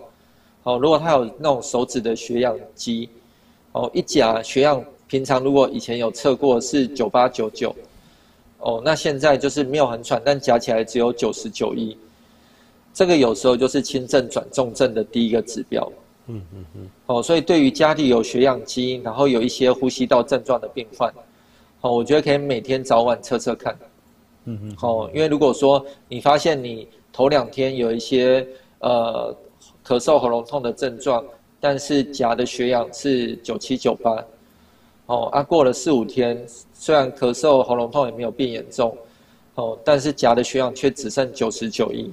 [0.69, 3.09] 哦，如果他有那种手指的血氧机，
[3.71, 7.75] 哦，一夹血氧，平常如果以前有测过是九八九九。
[8.59, 11.97] 哦，那现在就是没有很喘，但加起来只有九十九亿，
[12.93, 15.91] 这个有时候就是轻症转重症的第一个指标。
[16.27, 16.89] 嗯嗯嗯。
[17.07, 21.11] 哦，所以对于家里有血氧机，然后有一些呼吸道症状的病患，
[21.81, 23.75] 哦，我觉得可以每天早晚测测看。
[24.45, 24.77] 嗯嗯。
[24.81, 28.45] 哦，因为如果说你发现你头两天有一些
[28.79, 29.33] 呃
[29.89, 31.25] 咳嗽、喉咙痛的症状，
[31.59, 34.23] 但是甲的血氧是九七九八。
[35.07, 36.39] 哦，啊，过了四五天，
[36.75, 38.95] 虽然咳嗽、喉咙痛也没有变严重，
[39.55, 42.11] 哦，但是甲的血氧却只剩九十九亿，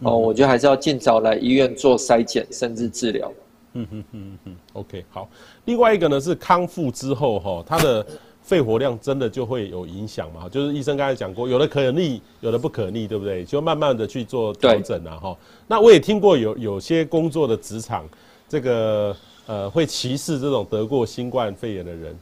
[0.00, 3.30] 哦，我觉得还是要尽早来医院做筛检，甚至治疗。
[3.74, 5.28] 嗯哼哼哼 OK，好。
[5.66, 8.06] 另外一个呢是康复之后，哈，他的
[8.48, 10.48] 肺活量真的就会有影响嘛？
[10.48, 13.44] 就是医生刚才讲过，有的可逆，有的不可逆，对不对？
[13.44, 15.36] 就慢慢的去做调整啊，哈。
[15.66, 18.08] 那我也听过有有些工作的职场，
[18.48, 22.18] 这个呃会歧视这种得过新冠肺炎的人。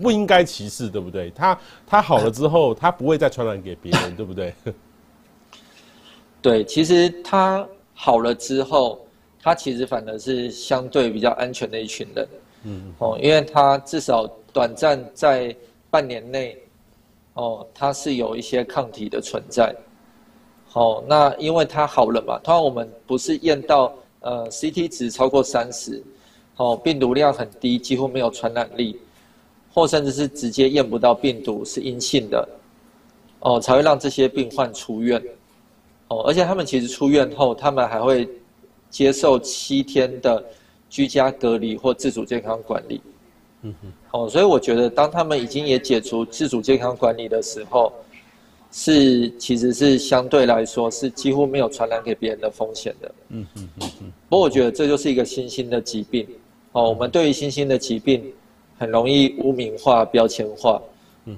[0.00, 1.30] 不应该歧视，对不对？
[1.30, 1.56] 他
[1.86, 4.52] 他好了之后， 他不会再传染给别人，对不对？
[6.40, 8.98] 对，其实他好了之后，
[9.40, 12.28] 他其实反而是相对比较安全的一群人。
[12.64, 15.54] 嗯哦，因为他至少短暂在
[15.90, 16.56] 半年内，
[17.34, 19.74] 哦，它是有一些抗体的存在。
[20.68, 26.02] 好，那因为它好了嘛，通常我们不是验到呃 CT 值超过三十，
[26.56, 28.98] 哦，病毒量很低，几乎没有传染力，
[29.72, 32.48] 或甚至是直接验不到病毒是阴性的，
[33.40, 35.22] 哦，才会让这些病患出院。
[36.08, 38.28] 哦，而且他们其实出院后，他们还会
[38.90, 40.42] 接受七天的
[40.88, 43.00] 居家隔离或自主健康管理。
[43.62, 43.92] 嗯哼。
[44.12, 47.92] 哦，所以我觉得，当他们已经也解除自主健康管理的时候，
[48.70, 53.14] 是其实是相对来说是几乎没有传染给别人的风险的。
[53.30, 54.12] 嗯哼嗯嗯。
[54.28, 56.26] 不过我觉得这就是一个新兴的疾病。
[56.72, 58.32] 哦，我们对于新兴的疾病
[58.78, 60.80] 很容易污名化、标签化。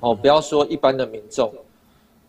[0.01, 1.53] 哦，不要说一般的民众，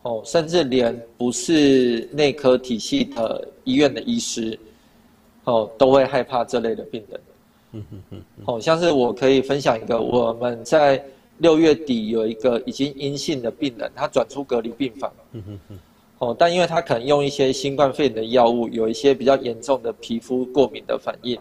[0.01, 4.59] 哦，甚至连不是内科体系的医院的医师，
[5.45, 7.17] 哦，都会害怕这类的病人。
[7.75, 11.03] 嗯嗯嗯，好像是我可以分享一个，我们在
[11.39, 15.11] 六月底有一个已经阴性的病人，他转出隔离病房。
[16.19, 21.37] 哦，但因为他可能用一些新冠肺炎的药物，有一些比较严重的皮肤过敏的反应。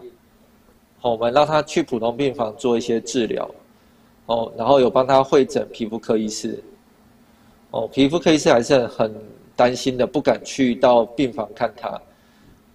[1.01, 3.49] 我们让他去普通病房做一些治疗。
[4.25, 6.61] 哦，然后有帮他会诊皮肤科医师。
[7.71, 9.13] 哦，皮肤科医师还是很
[9.55, 12.01] 担心的，不敢去到病房看他。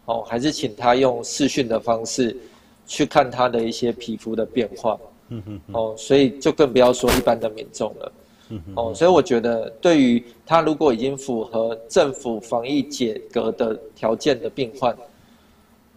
[0.07, 2.35] 哦，还是请他用视讯的方式。
[2.91, 8.13] 去看他的一些皮肤的变化，嗯嗯，哦，所以就更不要说一般的民众了，
[8.49, 14.93] 嗯哦，所以我觉得对于他如果已经符合政府防疫解隔的条件的病患，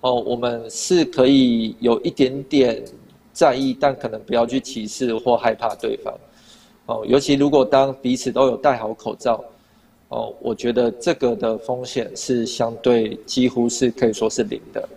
[0.02, 2.84] 哦，我们是可以有一点点
[3.32, 6.14] 在意，但可能不要去歧视或害怕对方，
[6.86, 9.44] 哦，尤其如果当彼此都有戴好口罩，
[10.10, 14.88] 哦，我觉得这个的风险是相对几乎是可以说是零的。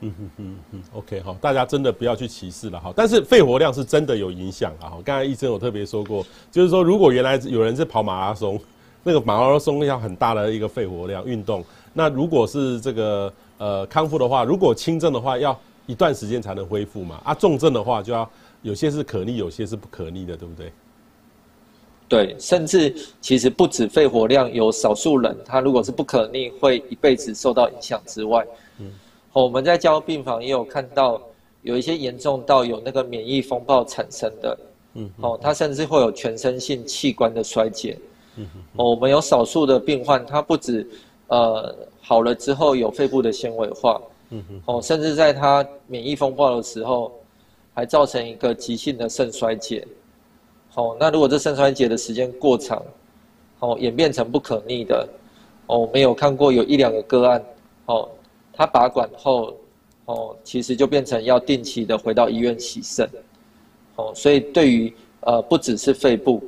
[0.00, 2.92] 嗯哼哼哼，OK 好，大家真的不要去歧视了哈。
[2.94, 4.92] 但是肺活量是真的有影响啊。
[5.04, 8.60] 刚才医生有特别说过，就是说如果原来有人是跑马拉松，
[9.02, 17.20] 那个马拉松要很大的一个肺活量运动，那如果是这个呃康复的话，如果轻症的话要一段时间才能恢复嘛。
[17.24, 18.30] 啊，重症的话就要
[18.62, 20.72] 有些是可逆，有些是不可逆的，对不对？
[22.08, 28.46] 对，甚至其实不止肺活量，有少数人他如果是不可逆，会一辈子受到影响之外，
[28.78, 28.92] 嗯。
[29.32, 31.20] 我们在加护病房也有看到，
[31.62, 34.58] 有一些严重到有那个免疫风暴产生的，
[34.94, 37.96] 嗯，哦，他甚至会有全身性器官的衰竭，
[38.36, 40.88] 嗯，我们有少数的病患，他不止，
[41.28, 44.00] 呃，好了之后有肺部的纤维化，
[44.30, 47.12] 嗯，哦，甚至在他免疫风暴的时候，
[47.74, 49.86] 还造成一个急性的肾衰竭，
[50.74, 52.82] 哦，那如果这肾衰竭的时间过长，
[53.60, 55.06] 哦，演变成不可逆的，
[55.66, 57.44] 哦，我们有看过有一两个个案，
[57.86, 58.08] 哦。
[58.58, 59.56] 他拔管后，
[60.06, 63.08] 哦，其实就变成要定期的回到医院洗肾，
[63.94, 66.42] 哦，所以对于呃不只是肺部，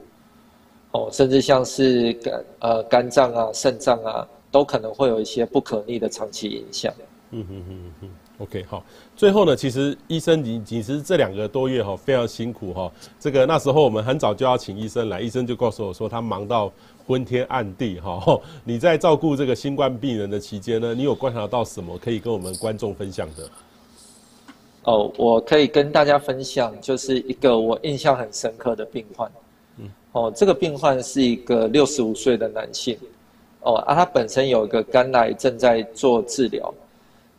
[0.91, 6.93] 哦，甚至像是肝呃肝脏啊、肾脏啊，都可能会有一些不可逆的长期影响。
[7.31, 8.85] 嗯嗯嗯嗯，OK，好，
[9.15, 12.91] 最后呢，其实医生你其实这两个多月哈非常辛苦哈，
[13.21, 16.73] 这个那时候我们很早就要请医生来，医生就告诉我说他忙到。
[17.11, 23.51] 昏天暗地哈，你在照顾这个新冠病人的期间呢，你有观察到什么可以跟我们观众分享的？
[24.85, 29.29] 哦，我可以跟大家分享，就是一个我印象很深刻的病患。
[29.79, 32.97] 嗯，哦，这个病患是一个六十五岁的男性。
[33.63, 36.73] 哦，啊，他本身有一个肝癌正在做治疗，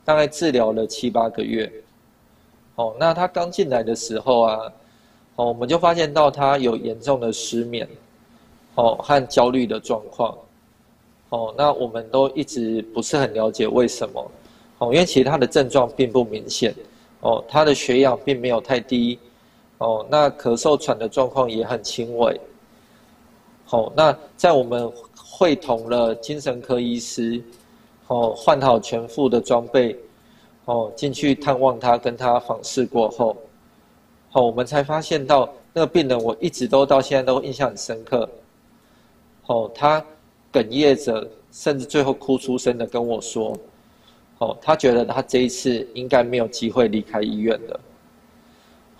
[0.03, 1.72] 大概治疗了七八个月。
[2.76, 4.74] 哦，那他刚进来的时候啊，
[5.38, 7.88] 哦，我们就发现到他有严重的失眠。
[8.76, 10.38] 哦，和焦虑的状况，
[11.30, 14.32] 哦，那我们都一直不是很了解为什么，
[14.78, 16.74] 哦，因为其实他的症状并不明显，
[17.19, 19.19] 哦，他的血氧并没有太低，
[19.78, 22.39] 哦，那咳嗽喘的状况也很轻微，
[23.72, 27.43] 哦，那在我们会同了精神科医师，
[28.07, 29.97] 哦，换好全副的装备，
[30.63, 33.36] 哦，进去探望他，跟他访视过后，
[34.32, 38.30] 哦，我们才发现到那个病人，我一直都到现在都印象很深刻。
[39.52, 40.02] 哦，他
[40.54, 43.54] 哽咽着，甚至最后哭出声的跟我说
[44.39, 47.80] ：“哦，他觉得他这一次应该没有机会离开医院了。”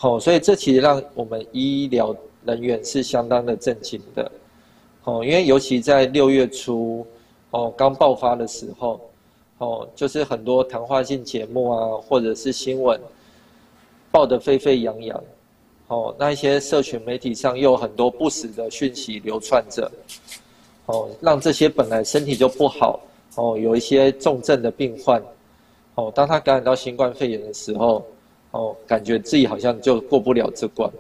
[0.02, 4.30] 哦，所以这其实让我们医疗人员是相当的震惊的。
[5.06, 7.08] 哦，因为尤其在六月初，
[7.52, 9.00] 哦，刚爆发的时候，
[9.60, 13.00] 哦，就是很多谈话性节目啊，或者是新闻
[14.12, 15.24] 报得沸沸扬扬。
[15.88, 19.90] 哦，那一些社群媒体上又有很多不实的讯息流窜着。
[20.92, 23.00] 哦，让这些本来身体就不好，
[23.36, 25.22] 哦，有一些重症的病患，
[25.96, 28.06] 哦，当他感染到新冠肺炎的时候，
[28.52, 30.92] 哦，感觉自己好像就过不了这关，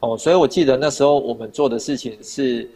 [0.00, 2.68] 哦，所以我记得那时候我们做的事情是，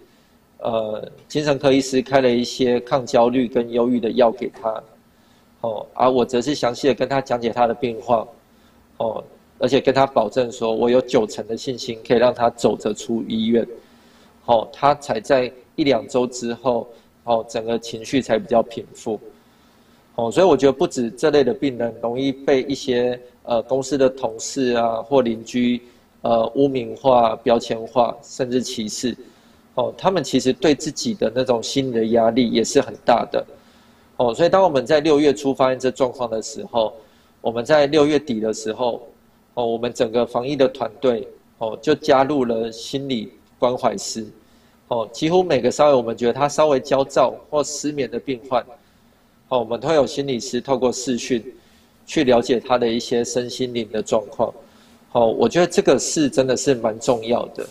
[0.59, 4.83] 呃精神科医师开了一些抗焦虑跟忧郁的药给他，
[5.63, 8.29] 哦，而我则是详细的跟他讲解他的病况，
[8.99, 9.25] 哦，
[9.59, 13.67] 而且跟他保证说，我有九成的信心可以让他走着出医院，
[14.45, 16.89] 哦，他才在一两周之后，
[17.25, 19.19] 哦，整个情绪才比较平复，
[20.15, 25.81] 哦，所以我觉得不止这类的病人容易被一些呃公司的同事啊或邻居。
[26.27, 29.15] 呃，污名化、标签化，甚至歧视，
[29.75, 33.47] 哦，他们其实对自己的那种心理的压力也是很大的，
[34.17, 36.95] 哦，所以当我们在六月初发现这状况的时候，
[37.43, 39.07] 我们在六月底的时候，
[39.53, 44.27] 哦，我们整个防疫的团队，哦，就加入了心理关怀师，
[44.89, 48.63] 哦，几乎每个稍微我们觉得他稍微焦躁或失眠的病患，
[49.49, 51.43] 哦，我们都有心理师透过视讯
[52.07, 54.53] 去了解他的一些身心灵的状况。
[55.13, 57.67] 哦，我觉得这个是真的是蛮重要的。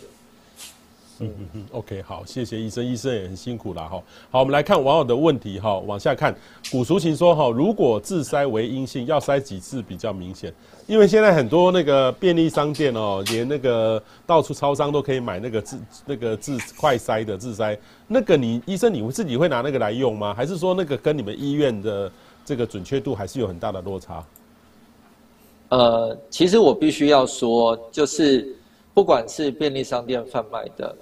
[1.23, 4.01] 嗯嗯嗯，OK，好，谢谢医生，医生也很辛苦了哈。
[4.29, 6.35] 好，我们来看网友的问题哈，往下看。
[6.71, 10.53] 古淑琴说哈，如果自筛为阴性，要筛几次比较明显？
[10.87, 20.33] 因为现在很多那个便利商店哦，连那个到处超商都可以买那个自那个自快筛的自筛，那个你医生你自己会拿那个来用吗？
[20.33, 22.11] 还是说那个跟你们医院的
[22.43, 24.25] 这个准确度还是有很大的落差？
[25.69, 28.55] 呃，其实我必须要说，就是
[28.93, 30.95] 不管是便利商店贩卖的，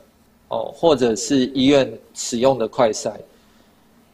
[0.52, 3.14] 哦，或者是医院使用的快筛，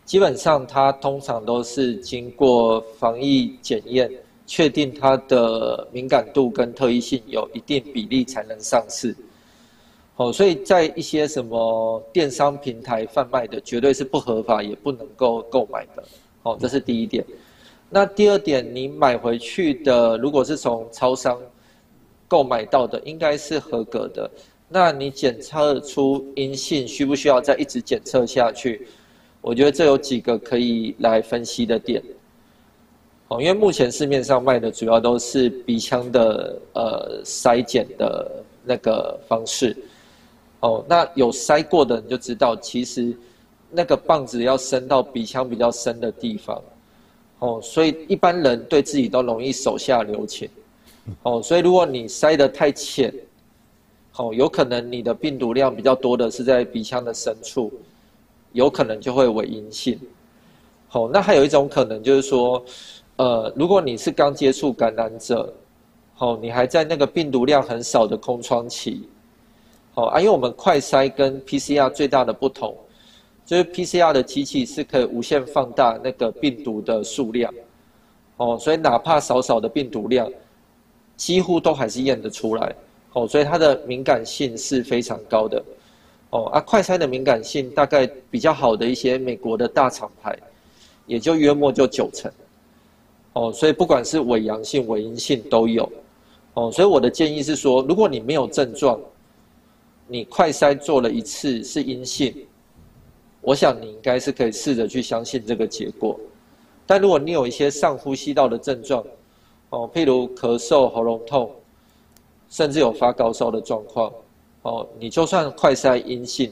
[0.06, 4.08] 基本上它通常都是经过防疫检验，
[4.46, 9.16] 确定它的敏感度跟特异性有一定比例才能上市。
[10.18, 16.04] 哦，所以在一些什么电商平台贩卖的，绝对是不合法，也不能够购买的。
[16.44, 17.26] 哦，这是第一点。
[17.90, 21.40] 那第二点，你买回去的，如果是从超商
[22.28, 24.30] 购买到的，应该是合格的。
[24.70, 28.88] 那你检测出阴性，需不需要再一直检测下去？
[29.39, 32.03] 我觉得这有几个可以来分析的点。
[33.30, 39.76] 哦，因为目前市面上卖的主要都是鼻腔的呃筛检的那个方式。
[40.59, 43.15] 哦，那有筛过的你就知道，其实
[43.70, 46.61] 那个棒子要伸到鼻腔比较深的地方。
[47.39, 50.49] 哦，所以一般人对自己都容易手下留情，
[51.24, 53.13] 哦，所以如果你筛得太浅，
[54.18, 57.72] 哦，有可能你的病毒量比较多的是在鼻腔的深处，
[58.51, 59.99] 有可能就会为阴性。
[60.91, 62.63] 哦，那还有一种可能就是说，
[63.18, 65.53] 呃，如果你是刚接触感染者，
[66.18, 69.07] 哦，你还在那个病毒量很少的空窗期，
[69.93, 72.76] 哦，啊，因为我们快筛跟 PCR 最大的不同。
[73.45, 77.49] 就是 PCR 的机器是可以无限放大那个病毒的数量，
[78.36, 80.30] 哦，所以哪怕少少的病毒量，
[81.15, 82.76] 几乎都还是验得出来，
[83.18, 85.63] 哦，所以它的敏感性是非常高的，
[86.30, 90.38] 哦，啊，快筛的敏感性大概比较好的一些美国的大厂牌，
[91.07, 92.32] 也就约莫就九成，
[93.34, 95.91] 哦，所以不管是伪阳性、伪阴性都有，
[96.53, 98.99] 哦，所以我的建议是说，如果你没有症状，
[100.05, 102.32] 你快筛做了一次是阴性。
[103.41, 106.20] 我想你应该是可以试着去相信这个结果，
[106.86, 109.03] 但如果你有一些上呼吸道的症状，
[109.72, 111.49] 哦，譬如咳嗽、喉咙痛，
[112.50, 114.12] 甚至有发高烧的状况，
[114.62, 116.52] 哦，你就算快筛阴性，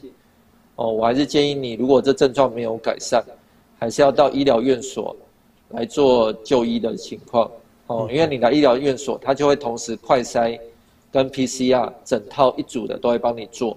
[0.76, 3.24] 哦，我还是建议你，如果这症状没有改善，
[3.78, 5.14] 还是要到医疗院所
[5.70, 7.50] 来做就医的情况，
[7.86, 10.58] 哦，因为你来医疗院所，他就会同时快筛
[11.10, 13.76] 跟 PCR 整套一组的都会帮你做。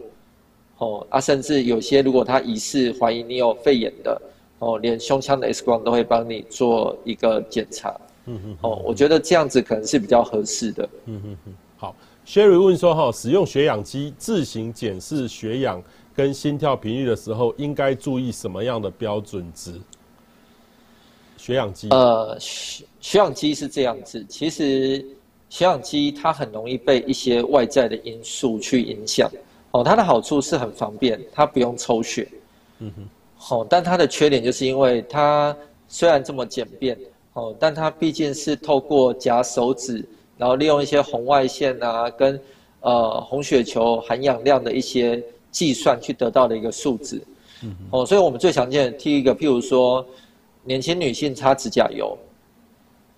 [0.77, 4.21] 哦啊，甚至有些如果他疑似怀疑你有肺炎的，
[4.59, 7.93] 哦，连胸腔的 X 光都会帮你做一个检查。
[8.25, 8.57] 嗯嗯。
[8.61, 10.89] 哦，我觉得这样子可能是比较合适的。
[11.05, 11.53] 嗯嗯嗯。
[11.75, 11.93] 好
[12.29, 15.81] ，Sherry 问说哈，使用血氧机自行检视血氧
[16.15, 19.81] 跟心跳频率的时候，应该注意什么样的标准值？
[21.37, 21.89] 血氧机。
[21.89, 25.03] 呃，血血氧机是这样子，其实
[25.49, 29.27] 血氧机它很容易被一些外在的因素去影响。
[29.71, 32.27] 哦，它的好处是很方便，它不用抽血。
[32.77, 33.09] 嗯哼。
[33.35, 35.55] 好，但它的缺点就是因为它
[35.87, 36.95] 虽然这么简便，
[37.33, 40.05] 哦，但它毕竟是透过夹手指，
[40.39, 42.39] 然后利用一些红外线啊，跟
[42.79, 45.21] 呃红血球含氧量的一些
[45.51, 47.21] 计算去得到的一个数值。
[47.61, 47.75] 嗯。
[47.91, 50.05] 哦，所以我们最常见的第一个，譬如说
[50.63, 52.17] 年轻女性擦指甲油，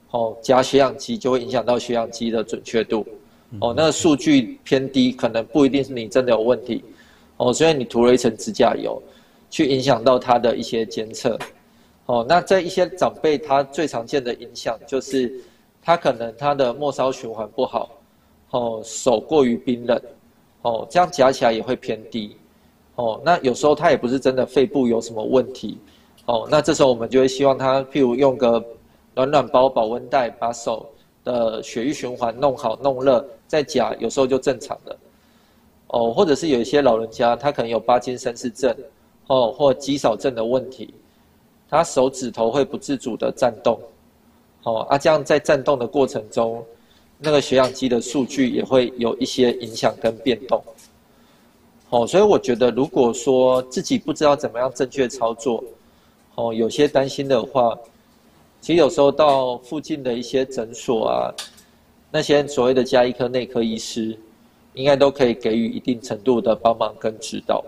[0.10, 3.06] 哦，加血氧机就会影响到血氧机的准确度。
[3.60, 6.82] 哦，那个数据偏低，可能不一定是你真的有问题，
[7.36, 9.04] 哦，所以你涂了一层指甲油，
[9.50, 11.38] 去影响到它的一些监测，
[12.06, 15.38] 哦，那在一些长辈，他最常见的影响就是，
[15.82, 17.90] 他可能他的末梢循环不好，
[18.52, 20.00] 哦，手过于冰冷，
[20.62, 22.36] 哦，这样夹起来也会偏低，
[22.96, 25.78] 哦，那有时候他也不是真的肺部有什么问题，
[26.26, 28.64] 哦，那这时候我们就会希望他，譬如用个
[29.16, 30.88] 暖暖包、保温袋，把手
[31.24, 34.98] 的血液循环弄好、弄热，再夹，有时候就正常了。
[35.88, 38.74] 哦，或者是有一些老人家，他可能有帕金森氏症，
[39.28, 40.94] 哦，或肌少症的问题，
[41.70, 43.78] 他手指头会不自主的颤动，
[44.64, 46.64] 哦，啊，这样在战动的过程中，
[47.18, 50.64] 那个血氧机的数据也会有一些影响跟变动。
[51.90, 55.64] 哦，所以我觉得，如果说自己不知道怎么样正确操作，
[56.36, 57.78] 哦，有些担心的话，
[58.62, 61.34] 其实有时候到附近的一些诊所啊，
[62.12, 64.18] 那些所谓的家医科、内科医师。
[64.74, 67.62] 应该都可以给予一定程度的帮忙跟指导，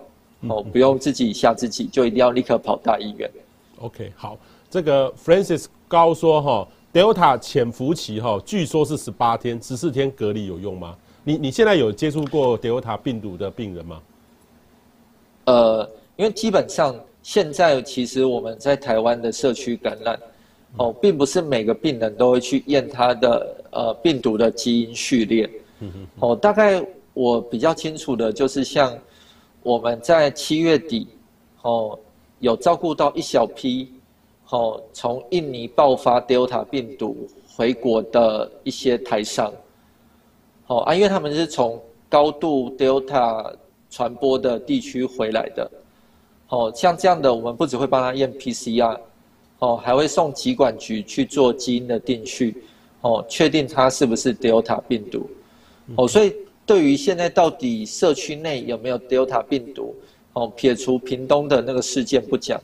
[0.48, 3.30] 哦，不用自己吓自己，就一定要立刻跑大医院。
[3.80, 4.38] OK，好，
[4.70, 10.96] 这个 Francis 高说哈，Delta 潜伏期哈，据说是十八天，十四天隔离有用吗？
[11.24, 14.02] 你你现在有接触过 Delta 病毒的病人吗？
[15.46, 20.20] 呃，因为基本上现在其实我们在台湾的社区感染，
[20.78, 25.50] 哦，并不是每个病人都会去验他的呃病毒的基因序列。
[26.20, 26.82] 哦，大概
[27.14, 28.98] 我比较清楚的就是像
[29.62, 31.08] 我们在七月底，
[31.62, 31.98] 哦，
[32.40, 33.92] 有照顾到一小批，
[34.50, 39.52] 哦，从印尼爆发 Delta 病毒回国的一些台商，
[40.68, 43.52] 哦啊，因为他们是从高度 Delta
[43.90, 45.72] 传播的地区回来的，
[46.50, 49.00] 哦，像这样的，我们不只会帮他验 PCR，
[49.60, 52.64] 哦，还会送疾管局去做基因的定序，
[53.02, 55.28] 哦，确定他是不是 Delta 病毒。
[55.96, 56.34] 哦，所以
[56.66, 59.96] 对于现在到底社区内有没有 Delta 病毒，
[60.34, 62.62] 哦，撇除屏东的那个事件不讲，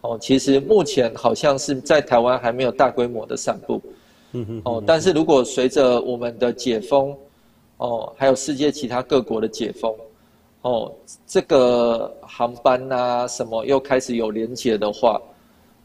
[0.00, 3.82] 哦，其实目前好像是在台湾还没有大规模的散布，
[4.32, 7.16] 嗯哦，但是如果随着我们的解封，
[7.78, 9.94] 哦，还有世界其他各国的解封，
[10.62, 10.92] 哦，
[11.26, 15.20] 这个航班啊什么又开始有连结的话，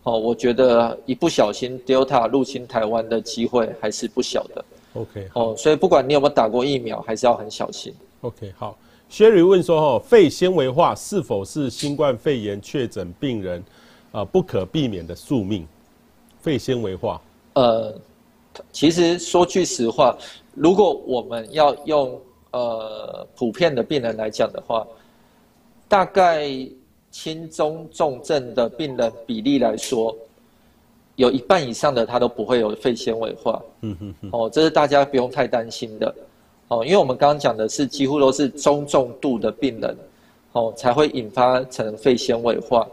[0.04, 4.66] 哦，我觉得一不小心 Delta 入侵台湾的机会还是不小的。
[4.94, 7.92] OK，哦，所以不管你有没有打过疫苗，还是要很小心。
[8.22, 8.78] OK，好
[9.10, 13.64] ，Sherry 问说，哈，肺纤维化是否是新冠肺炎确诊病人，
[14.14, 15.68] 呃，不可避免的宿命？
[16.42, 17.22] 肺纤维化，
[17.54, 17.94] 呃，
[18.72, 20.18] 其实说句实话，
[20.56, 22.20] 如果我们要用
[22.52, 24.88] 呃普遍的病人来讲的话，
[25.88, 26.50] 大概
[27.12, 30.16] 轻中重症的病人比例来说。
[31.16, 36.16] 有一半以上的他都不会有肺纤维化，嗯哼哼，哦，这是大家不用太担心的，
[36.70, 39.96] 哦，因为我们刚刚讲的是几乎都是中重度的病人，
[40.54, 42.88] 哦，才会引发成肺纤维化，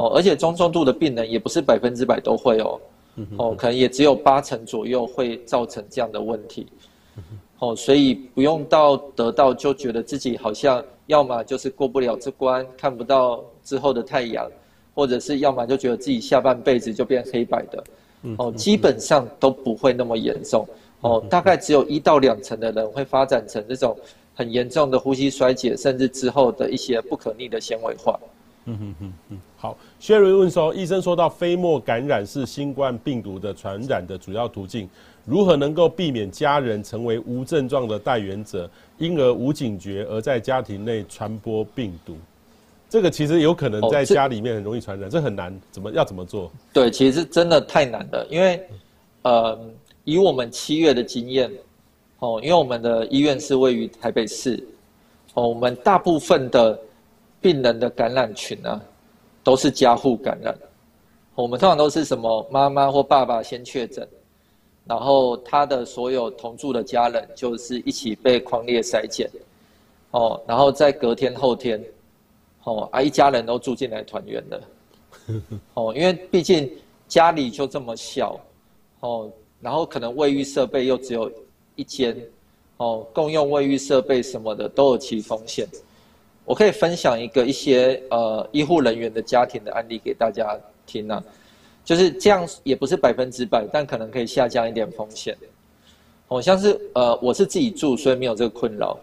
[0.00, 2.80] 哦，而且中重度的病人也不是百分之百都会哦，
[3.36, 6.66] 哦，可能也只有八成左右会造成这样的问题，
[7.58, 14.50] 哦，所以不用到得到就觉得自己好像要么就是过不了这关，看不到之后的太阳。
[14.92, 17.82] 或者是要么就觉得自己下半辈子就变黑白的，
[18.36, 20.66] 哦，基本上都不会那么严重，
[21.00, 23.96] 哦，大概只有一到两成的人会发展成这种
[24.34, 28.18] 很严重的呼吸衰竭，甚至之后的一些不可逆的纤维化。
[28.66, 34.88] 嗯哼哼嗯，好，Sherry 问说，医生说到飞沫感染是新冠病毒的传染的主要途径，
[35.24, 42.16] 如何能够避免家人成为无症状的带源者，因而无警觉而在家庭内传播病毒？
[42.88, 46.50] 这个其实有可能在家里面很容易传染，哦、这，这很难，怎么要怎么做？
[46.72, 48.60] 对，其实真的太难了，因为，
[49.22, 49.58] 呃，
[50.04, 51.50] 以我们七月的经验，
[52.18, 54.62] 哦，因为我们的医院是位于台北市，
[55.34, 56.78] 哦，我们大部分的
[57.40, 58.82] 病人的感染群呢、啊，
[59.42, 60.56] 都是家户感染，
[61.34, 64.06] 我们通常都是什么妈妈或爸爸先确诊，
[64.84, 69.30] 然后他的所有同住的家人就是一起被狂烈筛检，
[70.10, 71.82] 哦，然后在隔天后天。
[72.64, 74.60] 哦，啊，一家人都住进来团圆了，
[75.72, 76.70] 哦，因为毕竟
[77.08, 78.38] 家里就这么小，
[79.00, 79.32] 哦，
[79.62, 81.32] 然后可能卫浴设备又只有
[81.74, 82.14] 一间，
[82.76, 85.66] 哦，共用卫浴设备什么的都有其风险。
[86.44, 91.22] 我可以分享一个一些呃医护人员的家庭的案例给大家听啊，
[91.84, 95.36] 就是这样，也不是百分之百，但可能可以下降一点风险。
[96.28, 98.98] 哦，像是呃我是自己住，所以没有这个困扰。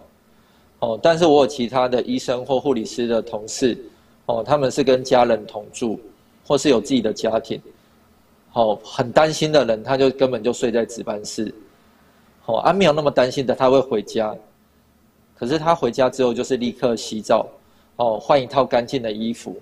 [0.79, 3.77] 哦，但是我有其他的医生或护理师的同事，
[4.27, 5.99] 哦，他们是跟家人同住，
[6.45, 7.59] 或是有自己的家庭，
[8.53, 11.51] 哦，很担心的人，他就根本就睡在值班室，
[12.45, 14.35] 哦，啊，没有那么担心的，他会回家，
[15.38, 17.47] 可是他回家之后就是立刻洗澡，
[17.97, 19.55] 哦，换一套干净的衣服，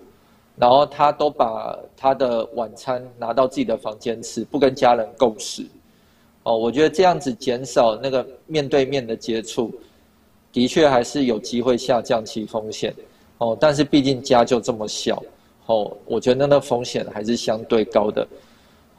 [0.55, 5.65] 然后他都把他的晚餐拿到自己的房间吃，不跟家人共食，
[6.43, 9.73] 哦，我觉得这样子减少那个面对面的接触。
[10.53, 12.95] 的确还是有机会下降其风险，
[13.39, 15.21] 哦，但是毕竟家就这么小，
[15.65, 18.26] 哦，我觉得那风险还是相对高的，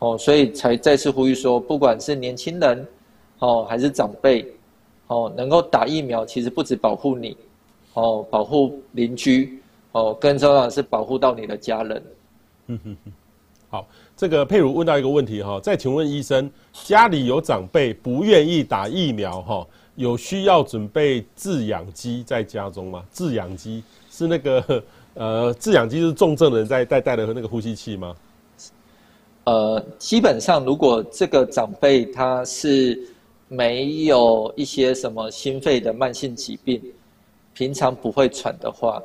[0.01, 2.87] 哦，所以才再次呼吁说，不管是年轻人，
[3.39, 4.47] 哦，还是长辈，
[5.09, 7.37] 哦，能够打疫苗，其实不止保护你，
[7.95, 9.61] 哦，保护邻居，
[9.93, 12.03] 哦，更重要的是保护到你的家人。
[12.67, 13.13] 嗯哼哼，
[13.71, 23.05] 好，这个佩如问到一个问题哈，再请问医生，家里有长辈不愿意打疫苗哈，有需要准备制氧机在家中吗？
[23.13, 23.83] 制氧机。
[24.11, 24.83] 是那个
[25.13, 28.17] 呃，制氧机是重症的人在带带的那个呼吸器吗？
[29.45, 32.99] 呃，基本上如果这个长辈他是
[33.49, 36.83] 没有一些什么心肺的慢性疾病，
[37.55, 39.03] 平常不会喘的话，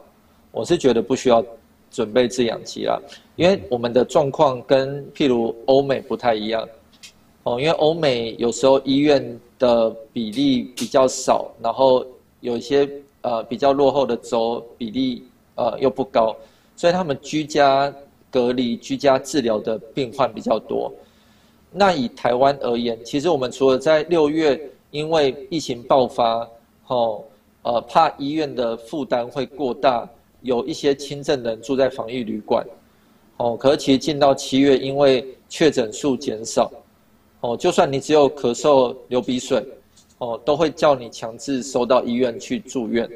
[0.52, 1.44] 我是觉得不需要
[1.90, 3.00] 准备制氧机啦，
[3.36, 6.68] 因为我们的状况跟譬如欧美不太一样
[7.44, 12.06] 哦，因为欧美有时候医院的比例比较少，然后
[12.40, 12.90] 有一些。
[13.24, 15.24] 呃，比较落后的州比例
[15.54, 16.36] 呃又不高，
[16.76, 17.94] 所以他们居家
[18.32, 20.92] 隔离、居家治疗的病患比较多。
[21.72, 24.60] 那以台湾而言，其实我们除了在六月
[24.92, 26.48] 因为疫情爆发，
[26.88, 27.24] 哦，
[27.64, 30.08] 呃，怕医院的负担会过大，
[30.42, 32.66] 有一些轻症人住在防疫旅馆，
[33.38, 36.72] 哦，可是其实进到七月，因为确诊数减少，
[37.40, 39.66] 哦，就算你只有咳嗽、流鼻水。
[40.24, 43.10] 哦，都会叫你强制收到医院去住院。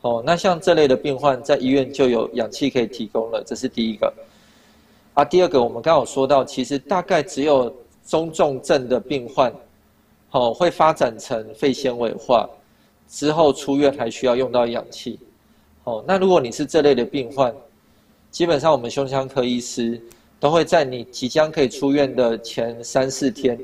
[0.00, 4.10] 哦，那像这类的病患在医院就有氧气可以提供了，这是第一个。
[5.14, 7.74] 啊，第二个我们刚好说到，其实大概只有
[8.06, 9.52] 中重症的病患，
[10.30, 12.48] 哦，会发展成肺纤维化，
[13.08, 15.18] 之后出院还需要用到氧气。
[15.84, 17.54] 哦，那如果你是这类的病患，
[18.30, 20.00] 基本上我们胸腔科医师
[20.40, 23.58] 都会在你即将可以出院的前三四天。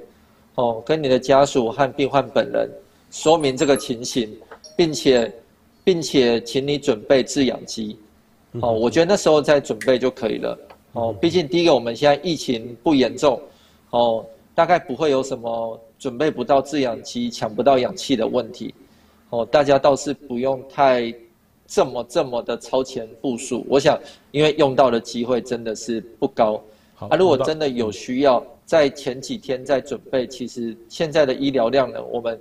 [0.57, 2.69] 哦，跟你的家属和病患本人
[3.11, 4.37] 说明这个情形，
[4.77, 5.33] 并且，
[5.85, 7.97] 并且请你准备制氧机。
[8.61, 10.59] 哦，我觉得那时候再准备就可以了。
[10.93, 13.41] 哦，毕竟第一个我们现在疫情不严重，
[13.91, 14.25] 哦，
[14.55, 18.75] 大概不会有什么准备不到制氧机、抢不到氧气的问题。
[19.31, 21.15] 哦，大家倒是不用太
[21.67, 23.65] 这么这么的超前部署。
[23.69, 23.99] 我想，
[24.31, 26.61] 因为用到的机会真的是不高。
[26.95, 28.45] 好，啊，如果真的有需要。
[28.69, 32.39] 在前几天在准备，其实现在的医疗量呢，我们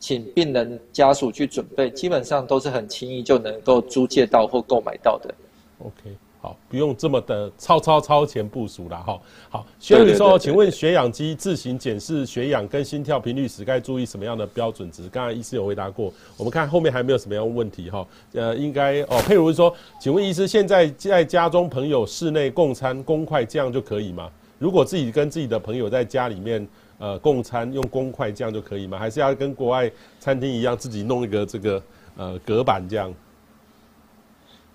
[0.00, 5.32] 请病人家属去准备，基本上都是很轻易就能够租借到或购买到的。
[5.78, 9.20] OK，好，不用这么的超超超前部署了哈。
[9.50, 15.08] 好，薛律师说，请问血氧机自行检视血氧跟心跳频率时，该注意什么样的标准值？
[15.08, 18.06] 刚才医师有回答过，我们看后面还没有什么样的问题哈。
[18.34, 24.30] 呃，应该哦，佩如说，请问医师，现在在家中朋友室内共餐公筷这样就可以吗？
[24.60, 26.64] 如果自己跟自己的朋友在家里面，
[26.98, 28.96] 呃，共餐用公筷这样就可以吗？
[28.96, 31.82] 还是要跟国外餐厅一样，自己弄一个这个
[32.16, 33.12] 呃隔板这样？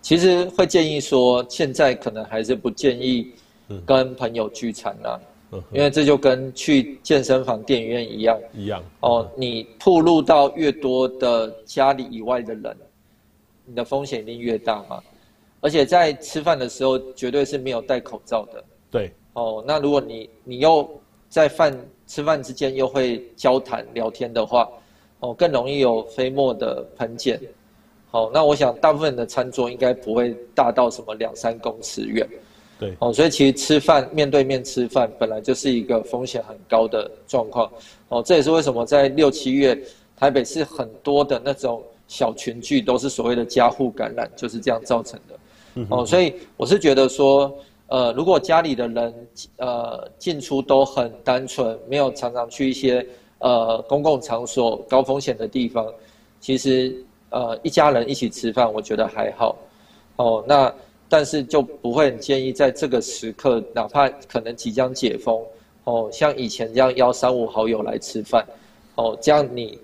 [0.03, 3.31] 其实会建议说，现在可能还是不建议
[3.85, 5.19] 跟朋友聚餐啦，
[5.53, 9.25] 嗯，因为这就跟去健身房、电影院一样一样哦。
[9.37, 12.77] 你暴露到越多的家里以外的人，
[13.65, 15.01] 你的风险一定越大嘛。
[15.61, 18.61] 而且在吃饭的时候，绝对是没有戴口罩的。
[18.91, 19.09] 对。
[19.31, 20.87] 哦，那如果你你又
[21.29, 21.73] 在饭
[22.05, 24.69] 吃饭之间又会交谈聊天的话，
[25.21, 27.39] 哦，更容易有飞沫的喷溅。
[28.13, 32.27] 好，那我想大部分的餐桌应该不会大到什么两三公尺远。
[32.79, 37.71] 对，哦，所以其实吃饭面对面吃饭本来就是一个风险很高的状况。
[38.09, 39.75] 哦，这也是为什么在六七月
[40.15, 45.83] 台北市很多的那种小群聚都是所谓的家户感染，就是这样造成的。
[45.89, 47.51] 哦，所以我是觉得说。
[47.87, 53.05] 呃，如果家里的人呃进出都很单纯，没有常常去一些
[53.37, 55.85] 呃公共场所高风险的地方，
[56.39, 56.95] 其实
[57.33, 59.57] 呃一家人一起吃饭，我觉得还好。
[60.15, 60.73] 哦，那
[61.09, 65.43] 但是就不会很建议在这个时刻，哪怕可能即将解封，
[65.83, 68.45] 哦，像以前这样邀三五好友来吃饭，
[68.95, 69.77] 哦，这样你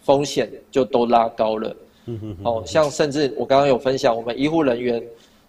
[0.00, 1.76] 风险就都拉高了。
[2.06, 5.02] 嗯哼，哦，像甚至我刚刚有分享，我们医护人员。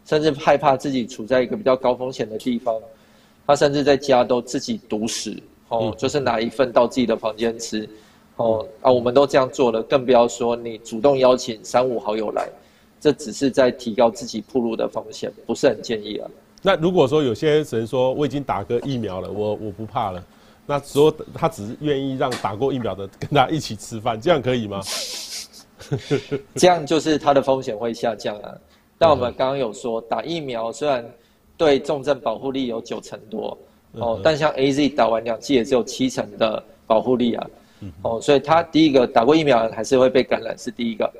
[0.09, 2.73] 甚至害怕自己处在一个比较高风险的地方，
[3.45, 5.35] 他甚至在家都自己独食，
[5.67, 7.85] 哦，就是拿一份到自己的房间吃，
[8.37, 12.47] 哦啊，我们都这样做了，更不要说你主动邀请三五好友来，
[12.99, 16.29] 这只是在提高自己暴露的风险，不是很建议啊。
[16.61, 20.23] 那如果说有些人说我已经打过疫苗了，我我不怕了，
[20.65, 24.81] 那说他只是愿意让打过疫苗的跟他一起吃饭，这样可以吗？
[26.55, 28.53] 这样就是他的风险会下降啊。
[28.97, 31.07] 但我们刚刚有说，打疫苗虽然
[31.55, 33.57] 对重症保护力有九成多，
[33.93, 37.47] 哦，但像 AZ 打完两剂也只有七成的保护力啊，
[38.01, 41.11] 哦，所以他第一个打过疫苗还是会被感染，是第一个，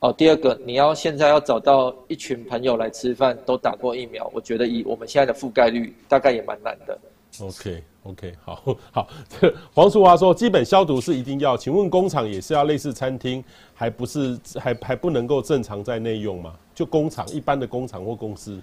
[0.00, 6.98] 哦，第二个，你要现在要找到一群朋友来吃饭都打过疫苗，我觉得以我们现在的覆盖率，大概也蛮难的。
[7.40, 9.08] OK OK，好好。
[9.28, 13.42] 这 黄淑华说，基本消毒是一定要，请问工厂也是要类似餐厅，
[13.74, 16.54] 还不是还还不能够正常在内用吗？
[16.74, 18.60] 就工厂一般的工厂或公司。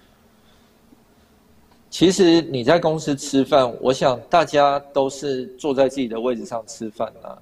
[1.94, 7.38] 其实你在公司吃饭，我想大家都是坐在自己的位置上吃饭啊。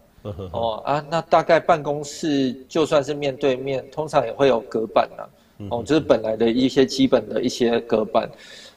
[0.52, 5.24] 哦啊，那大概办公室就算是面对面，通常也会有隔板啊。
[5.70, 8.30] 哦，就是本来的一些基本的一些隔板，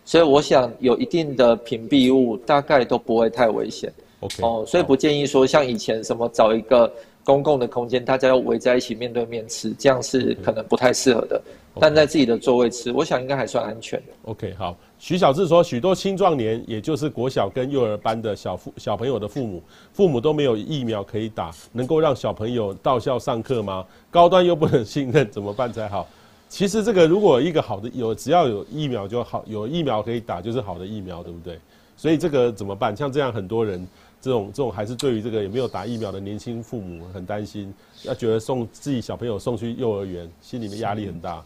[0.04, 3.92] 所以我想有一定的屏蔽物，大概都不会太危险。
[4.20, 4.44] OK。
[4.44, 6.88] 哦，所以不建议说像以前什么找一个
[7.24, 11.42] 公共的空间，大家要围在一起面对面吃，这样是可能不太适合的。
[11.80, 14.12] 但在自己的座位吃，我想应该还算安全的。
[14.24, 14.76] OK，好。
[14.98, 19.62] 徐小志说，许多青壮年，也就是国小跟幼儿班的小父小朋友的父母，
[19.92, 23.84] 父母都没有疫苗可以打，能够让小朋友到校上课吗？
[24.10, 26.08] 高端又不能信任，怎么办才好？
[26.48, 31.58] 其实这个如果一个好的有，只要有疫苗就好，有疫苗可以打就是好的疫苗，对不对？
[31.96, 32.96] 所以这个怎么办？
[32.96, 33.86] 像这样很多人，
[34.20, 41.44] 这种这种还是对于这个也没有打疫苗的年轻父母很担心，要觉得送自己小朋友送去幼儿园，心里面压力很大。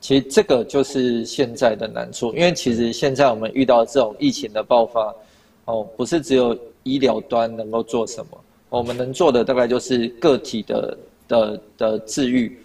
[0.00, 5.14] 其实这个就是现在的难处，因为其实现在我们遇到这种疫情的爆发，
[5.66, 8.40] 哦，不是只有医疗端能够做什么，
[8.70, 10.98] 我们能做的大概就是个体的
[11.28, 12.58] 的的治愈，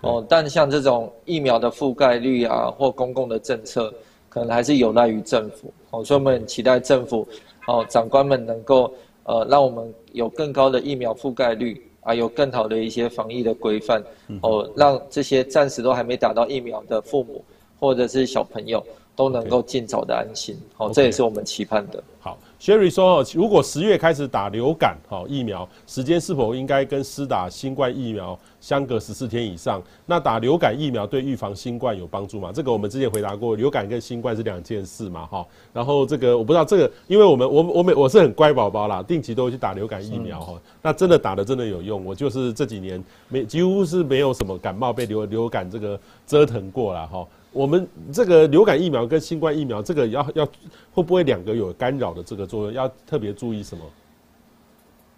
[0.00, 3.94] 哦，但像这种疫苗的覆盖率啊，或公共的政策，
[4.28, 7.26] 可能还是有赖于政府，哦，所以我们很期待政府，
[7.68, 11.80] 哦，长官们能够呃，让我们有更高的疫苗覆盖率。
[12.02, 14.02] 啊，有更好的一些防疫的规范，
[14.42, 17.44] 哦，让这些暂时都还没打到疫苗的父母
[17.78, 18.84] 或者是小朋友
[19.14, 22.02] 都能够尽早的安心，好.这也是我们期盼的。
[22.18, 22.38] 好。
[22.60, 29.82] Sherry 说：“如果十月开始打流感好疫苗，时间是否应该跟施打新冠疫苗相隔十四天以上？
[30.04, 32.52] 那打流感疫苗对预防新冠有帮助吗？
[32.52, 35.46] 这个我们之前回答过，流感跟新冠是两件事嘛，哈。
[35.72, 40.60] 然后这个我不知道这个，因为我们我我每我是很乖宝宝啦，定期都会去打流感疫苗哈。
[40.82, 50.46] 那真的打的真的有用，我就是这几年没几乎是没有什么感冒被流流感这个折腾过了哈。”我们这个流感疫苗跟新冠疫苗，这个要要
[50.92, 52.72] 会不会两个有干扰的这个作用？
[52.72, 53.84] 要特别注意什么？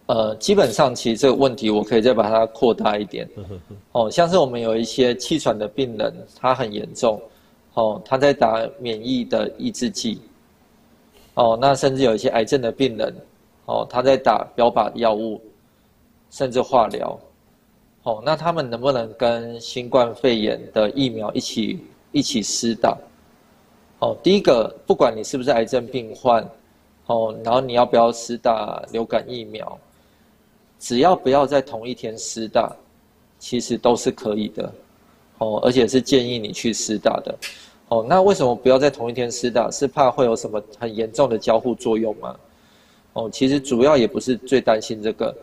[0.06, 3.28] 呃，基本上其实这个问题我可以再把它扩大一点。
[3.92, 7.20] 哦，像是我们有一些气喘的病人，他很严重，
[7.74, 10.20] 哦，他在打免疫的抑制剂。
[11.34, 13.14] 哦，那甚至有一些癌症的病人，
[13.66, 15.40] 哦，他在打标靶药物，
[16.30, 17.18] 甚至化疗。
[18.02, 21.78] 哦，那他们能不能跟新冠肺炎的疫苗一起？
[22.12, 22.96] 一起施打，
[23.98, 26.46] 哦，第一个，不管你是不是癌症病患，
[27.06, 29.78] 哦，然后你要不要施打流感疫苗，
[30.78, 32.70] 只要不要在同一天施打，
[33.38, 34.72] 其实都是可以的，
[35.38, 37.34] 哦，而且是建议你去施打的，
[37.88, 39.70] 哦，那为什么不要在同一天施打？
[39.70, 42.36] 是怕会有什么很严重的交互作用吗？
[43.14, 45.34] 哦，其实主要也不是最担心这个，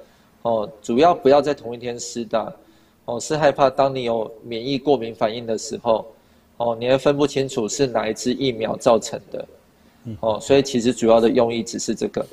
[0.43, 2.53] 哦，主要不要在同一天施打，
[3.05, 6.05] 哦，是害怕当你有免疫过敏反应的时候。
[6.59, 9.47] 哦，你会分不清楚是哪一支疫苗造成的，
[10.19, 12.25] 哦，所以其实主要的用意只是这个，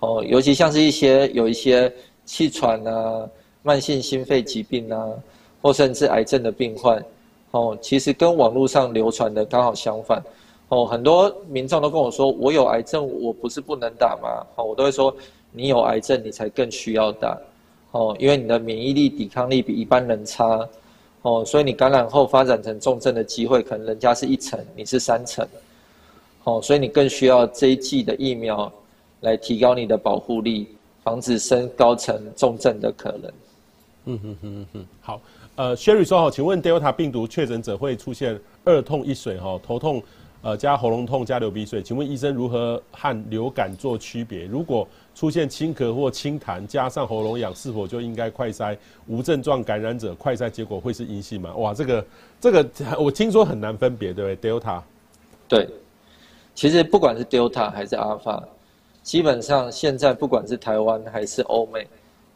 [0.00, 1.92] 哦，尤其像是一些有一些
[2.24, 3.24] 气喘啊、
[3.62, 5.08] 慢性心肺疾病啊，
[5.62, 7.00] 或甚至癌症的病患，
[7.52, 10.20] 哦，其实跟网络上流传的刚好相反，
[10.68, 14.44] 哦，很多民众都跟我说，我有癌症，我不是不能打吗？
[14.56, 15.16] 哦，我都会说，
[15.52, 17.38] 你有癌症，你才更需要打，
[17.92, 20.68] 哦，因为你的免疫力、抵抗力比一般人差。
[21.26, 25.44] 哦，所以你感染后发展成重症的机会，可能人家是一成，你是三成。
[26.44, 28.72] 哦，所以你更需要这一季的疫苗
[29.22, 30.68] 来提高你的保护力，
[31.02, 33.32] 防止升高层重症的可能。
[34.04, 35.20] 嗯哼哼哼，好。
[35.56, 40.00] 呃，Sherry 说好，请问 Delta 病毒确诊者会出现二痛一水哈，头痛。
[40.42, 44.44] 呃，加喉咙痛加流鼻水，请问医生如何和流感做区别？
[44.44, 48.76] 如果出现轻咳或轻痰，加上喉咙痒，是否就应该快筛？
[49.08, 51.52] 无症状感染者快筛结果会是阴性吗？
[51.56, 52.06] 哇，这个
[52.40, 52.64] 这个
[52.96, 54.80] 我听说很难分别，对不对？Delta，
[55.48, 55.68] 对，
[56.54, 58.40] 其实不管是 Delta 还是 Alpha，
[59.02, 61.84] 基本上现在不管是台湾还是欧美，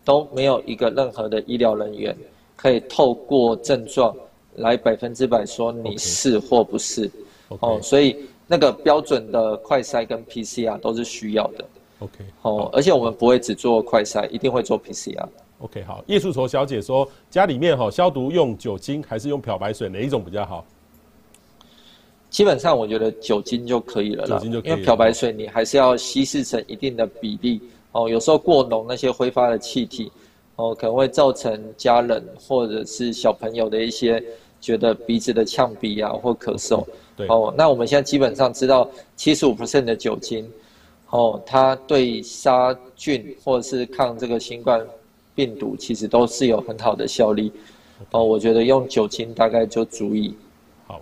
[0.05, 2.16] 都没有一个任何的医疗人员
[2.57, 4.16] 可以透过症状
[4.57, 7.09] 来百分之百说你是或不是。
[7.09, 7.12] Okay.
[7.61, 11.64] 哦，所以那个标准的快筛跟 PCR 都是需要的。
[11.98, 15.26] OK，哦，而且我们不会只做快筛，一定会做 PCR。
[15.59, 16.03] OK，好。
[16.07, 20.64] 叶素愁小姐说，家里面哈消毒用酒精还是用漂白水，哪一种比较好？
[22.30, 27.61] 基本上我觉得酒精就可以了啦，酒精就可以了，因为漂白水你还是要稀释成一定的比例。
[27.92, 30.11] 哦，有时候过浓那些挥发的气体，
[30.55, 34.22] 哦，可能会造成家人或者是小朋友的一些
[34.61, 36.84] 觉得鼻子的呛鼻啊或咳嗽。
[37.16, 37.26] 对。
[37.28, 40.48] 哦，那我们现在基本上知道七十五 percent 的酒精，
[41.11, 44.84] 哦，它对杀菌或者是抗这个新冠
[45.34, 47.52] 病毒其实都是有很好的效力。
[48.11, 50.34] 哦，我觉得用酒精大概就足以。
[50.86, 51.00] 好，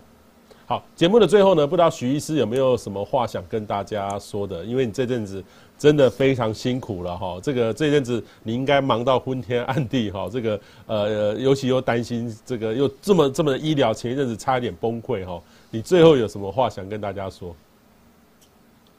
[0.66, 4.64] 好，节目的最后呢，不知道许医师有没有什么话想跟大家说的？
[4.64, 5.42] 因为你这阵子
[5.78, 15.40] 真的非常辛苦了哈，这个这阵子你应该忙到昏天暗地哈，这个呃，尤其又担心这个又这么这么的医疗，前一阵子差一点崩溃哈。
[15.70, 17.54] 你最后有什么话想跟大家说？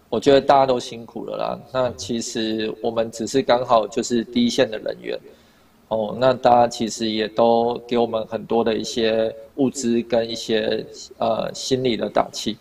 [0.09, 1.59] 我觉得大家都辛苦了啦。
[1.71, 5.19] 那其实我们只是刚好就是第一线的人员。
[5.89, 10.85] 哦，那大家其实也都给我们很多的一些物资跟一些
[11.17, 12.55] 呃心理的打气。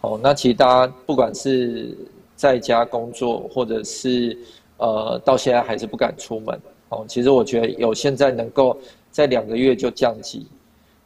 [0.00, 1.96] 哦，那其实大家不管是
[2.38, 4.38] 在家工作，或者是
[4.76, 6.56] 呃到现在还是不敢出门。
[6.90, 8.78] 哦，其实我觉得有现在能够
[9.10, 10.46] 在两个月就降级，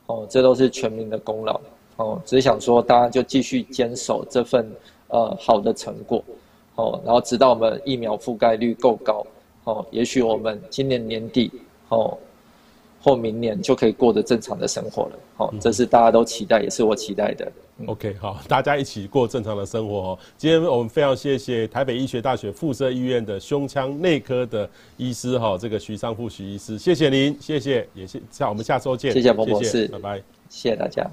[0.06, 1.58] 哦，这都是全民的功劳。
[1.96, 4.70] 哦，只是想说大家就继续坚守这份
[5.08, 6.22] 呃好的成果。
[6.74, 9.26] 哦，然后直到我们疫苗覆盖率够高。
[9.64, 11.50] 哦，也许我们今年年底，
[11.88, 12.16] 哦，
[13.02, 15.18] 或明年就可以过得正常的生活了。
[15.38, 17.50] 哦，这是大家都期待，也是我期待的。
[17.82, 20.18] 嗯、OK，好，大家一起过正常的生活哦。
[20.38, 29.12] 今天我们非常谢谢台北医学大学附设医院的胸腔内科的医师哈，这个徐尚富徐医师，谢谢您，谢谢，也谢，下我们下周见。
[29.12, 31.10] 谢谢彭博士，拜拜，谢谢大家。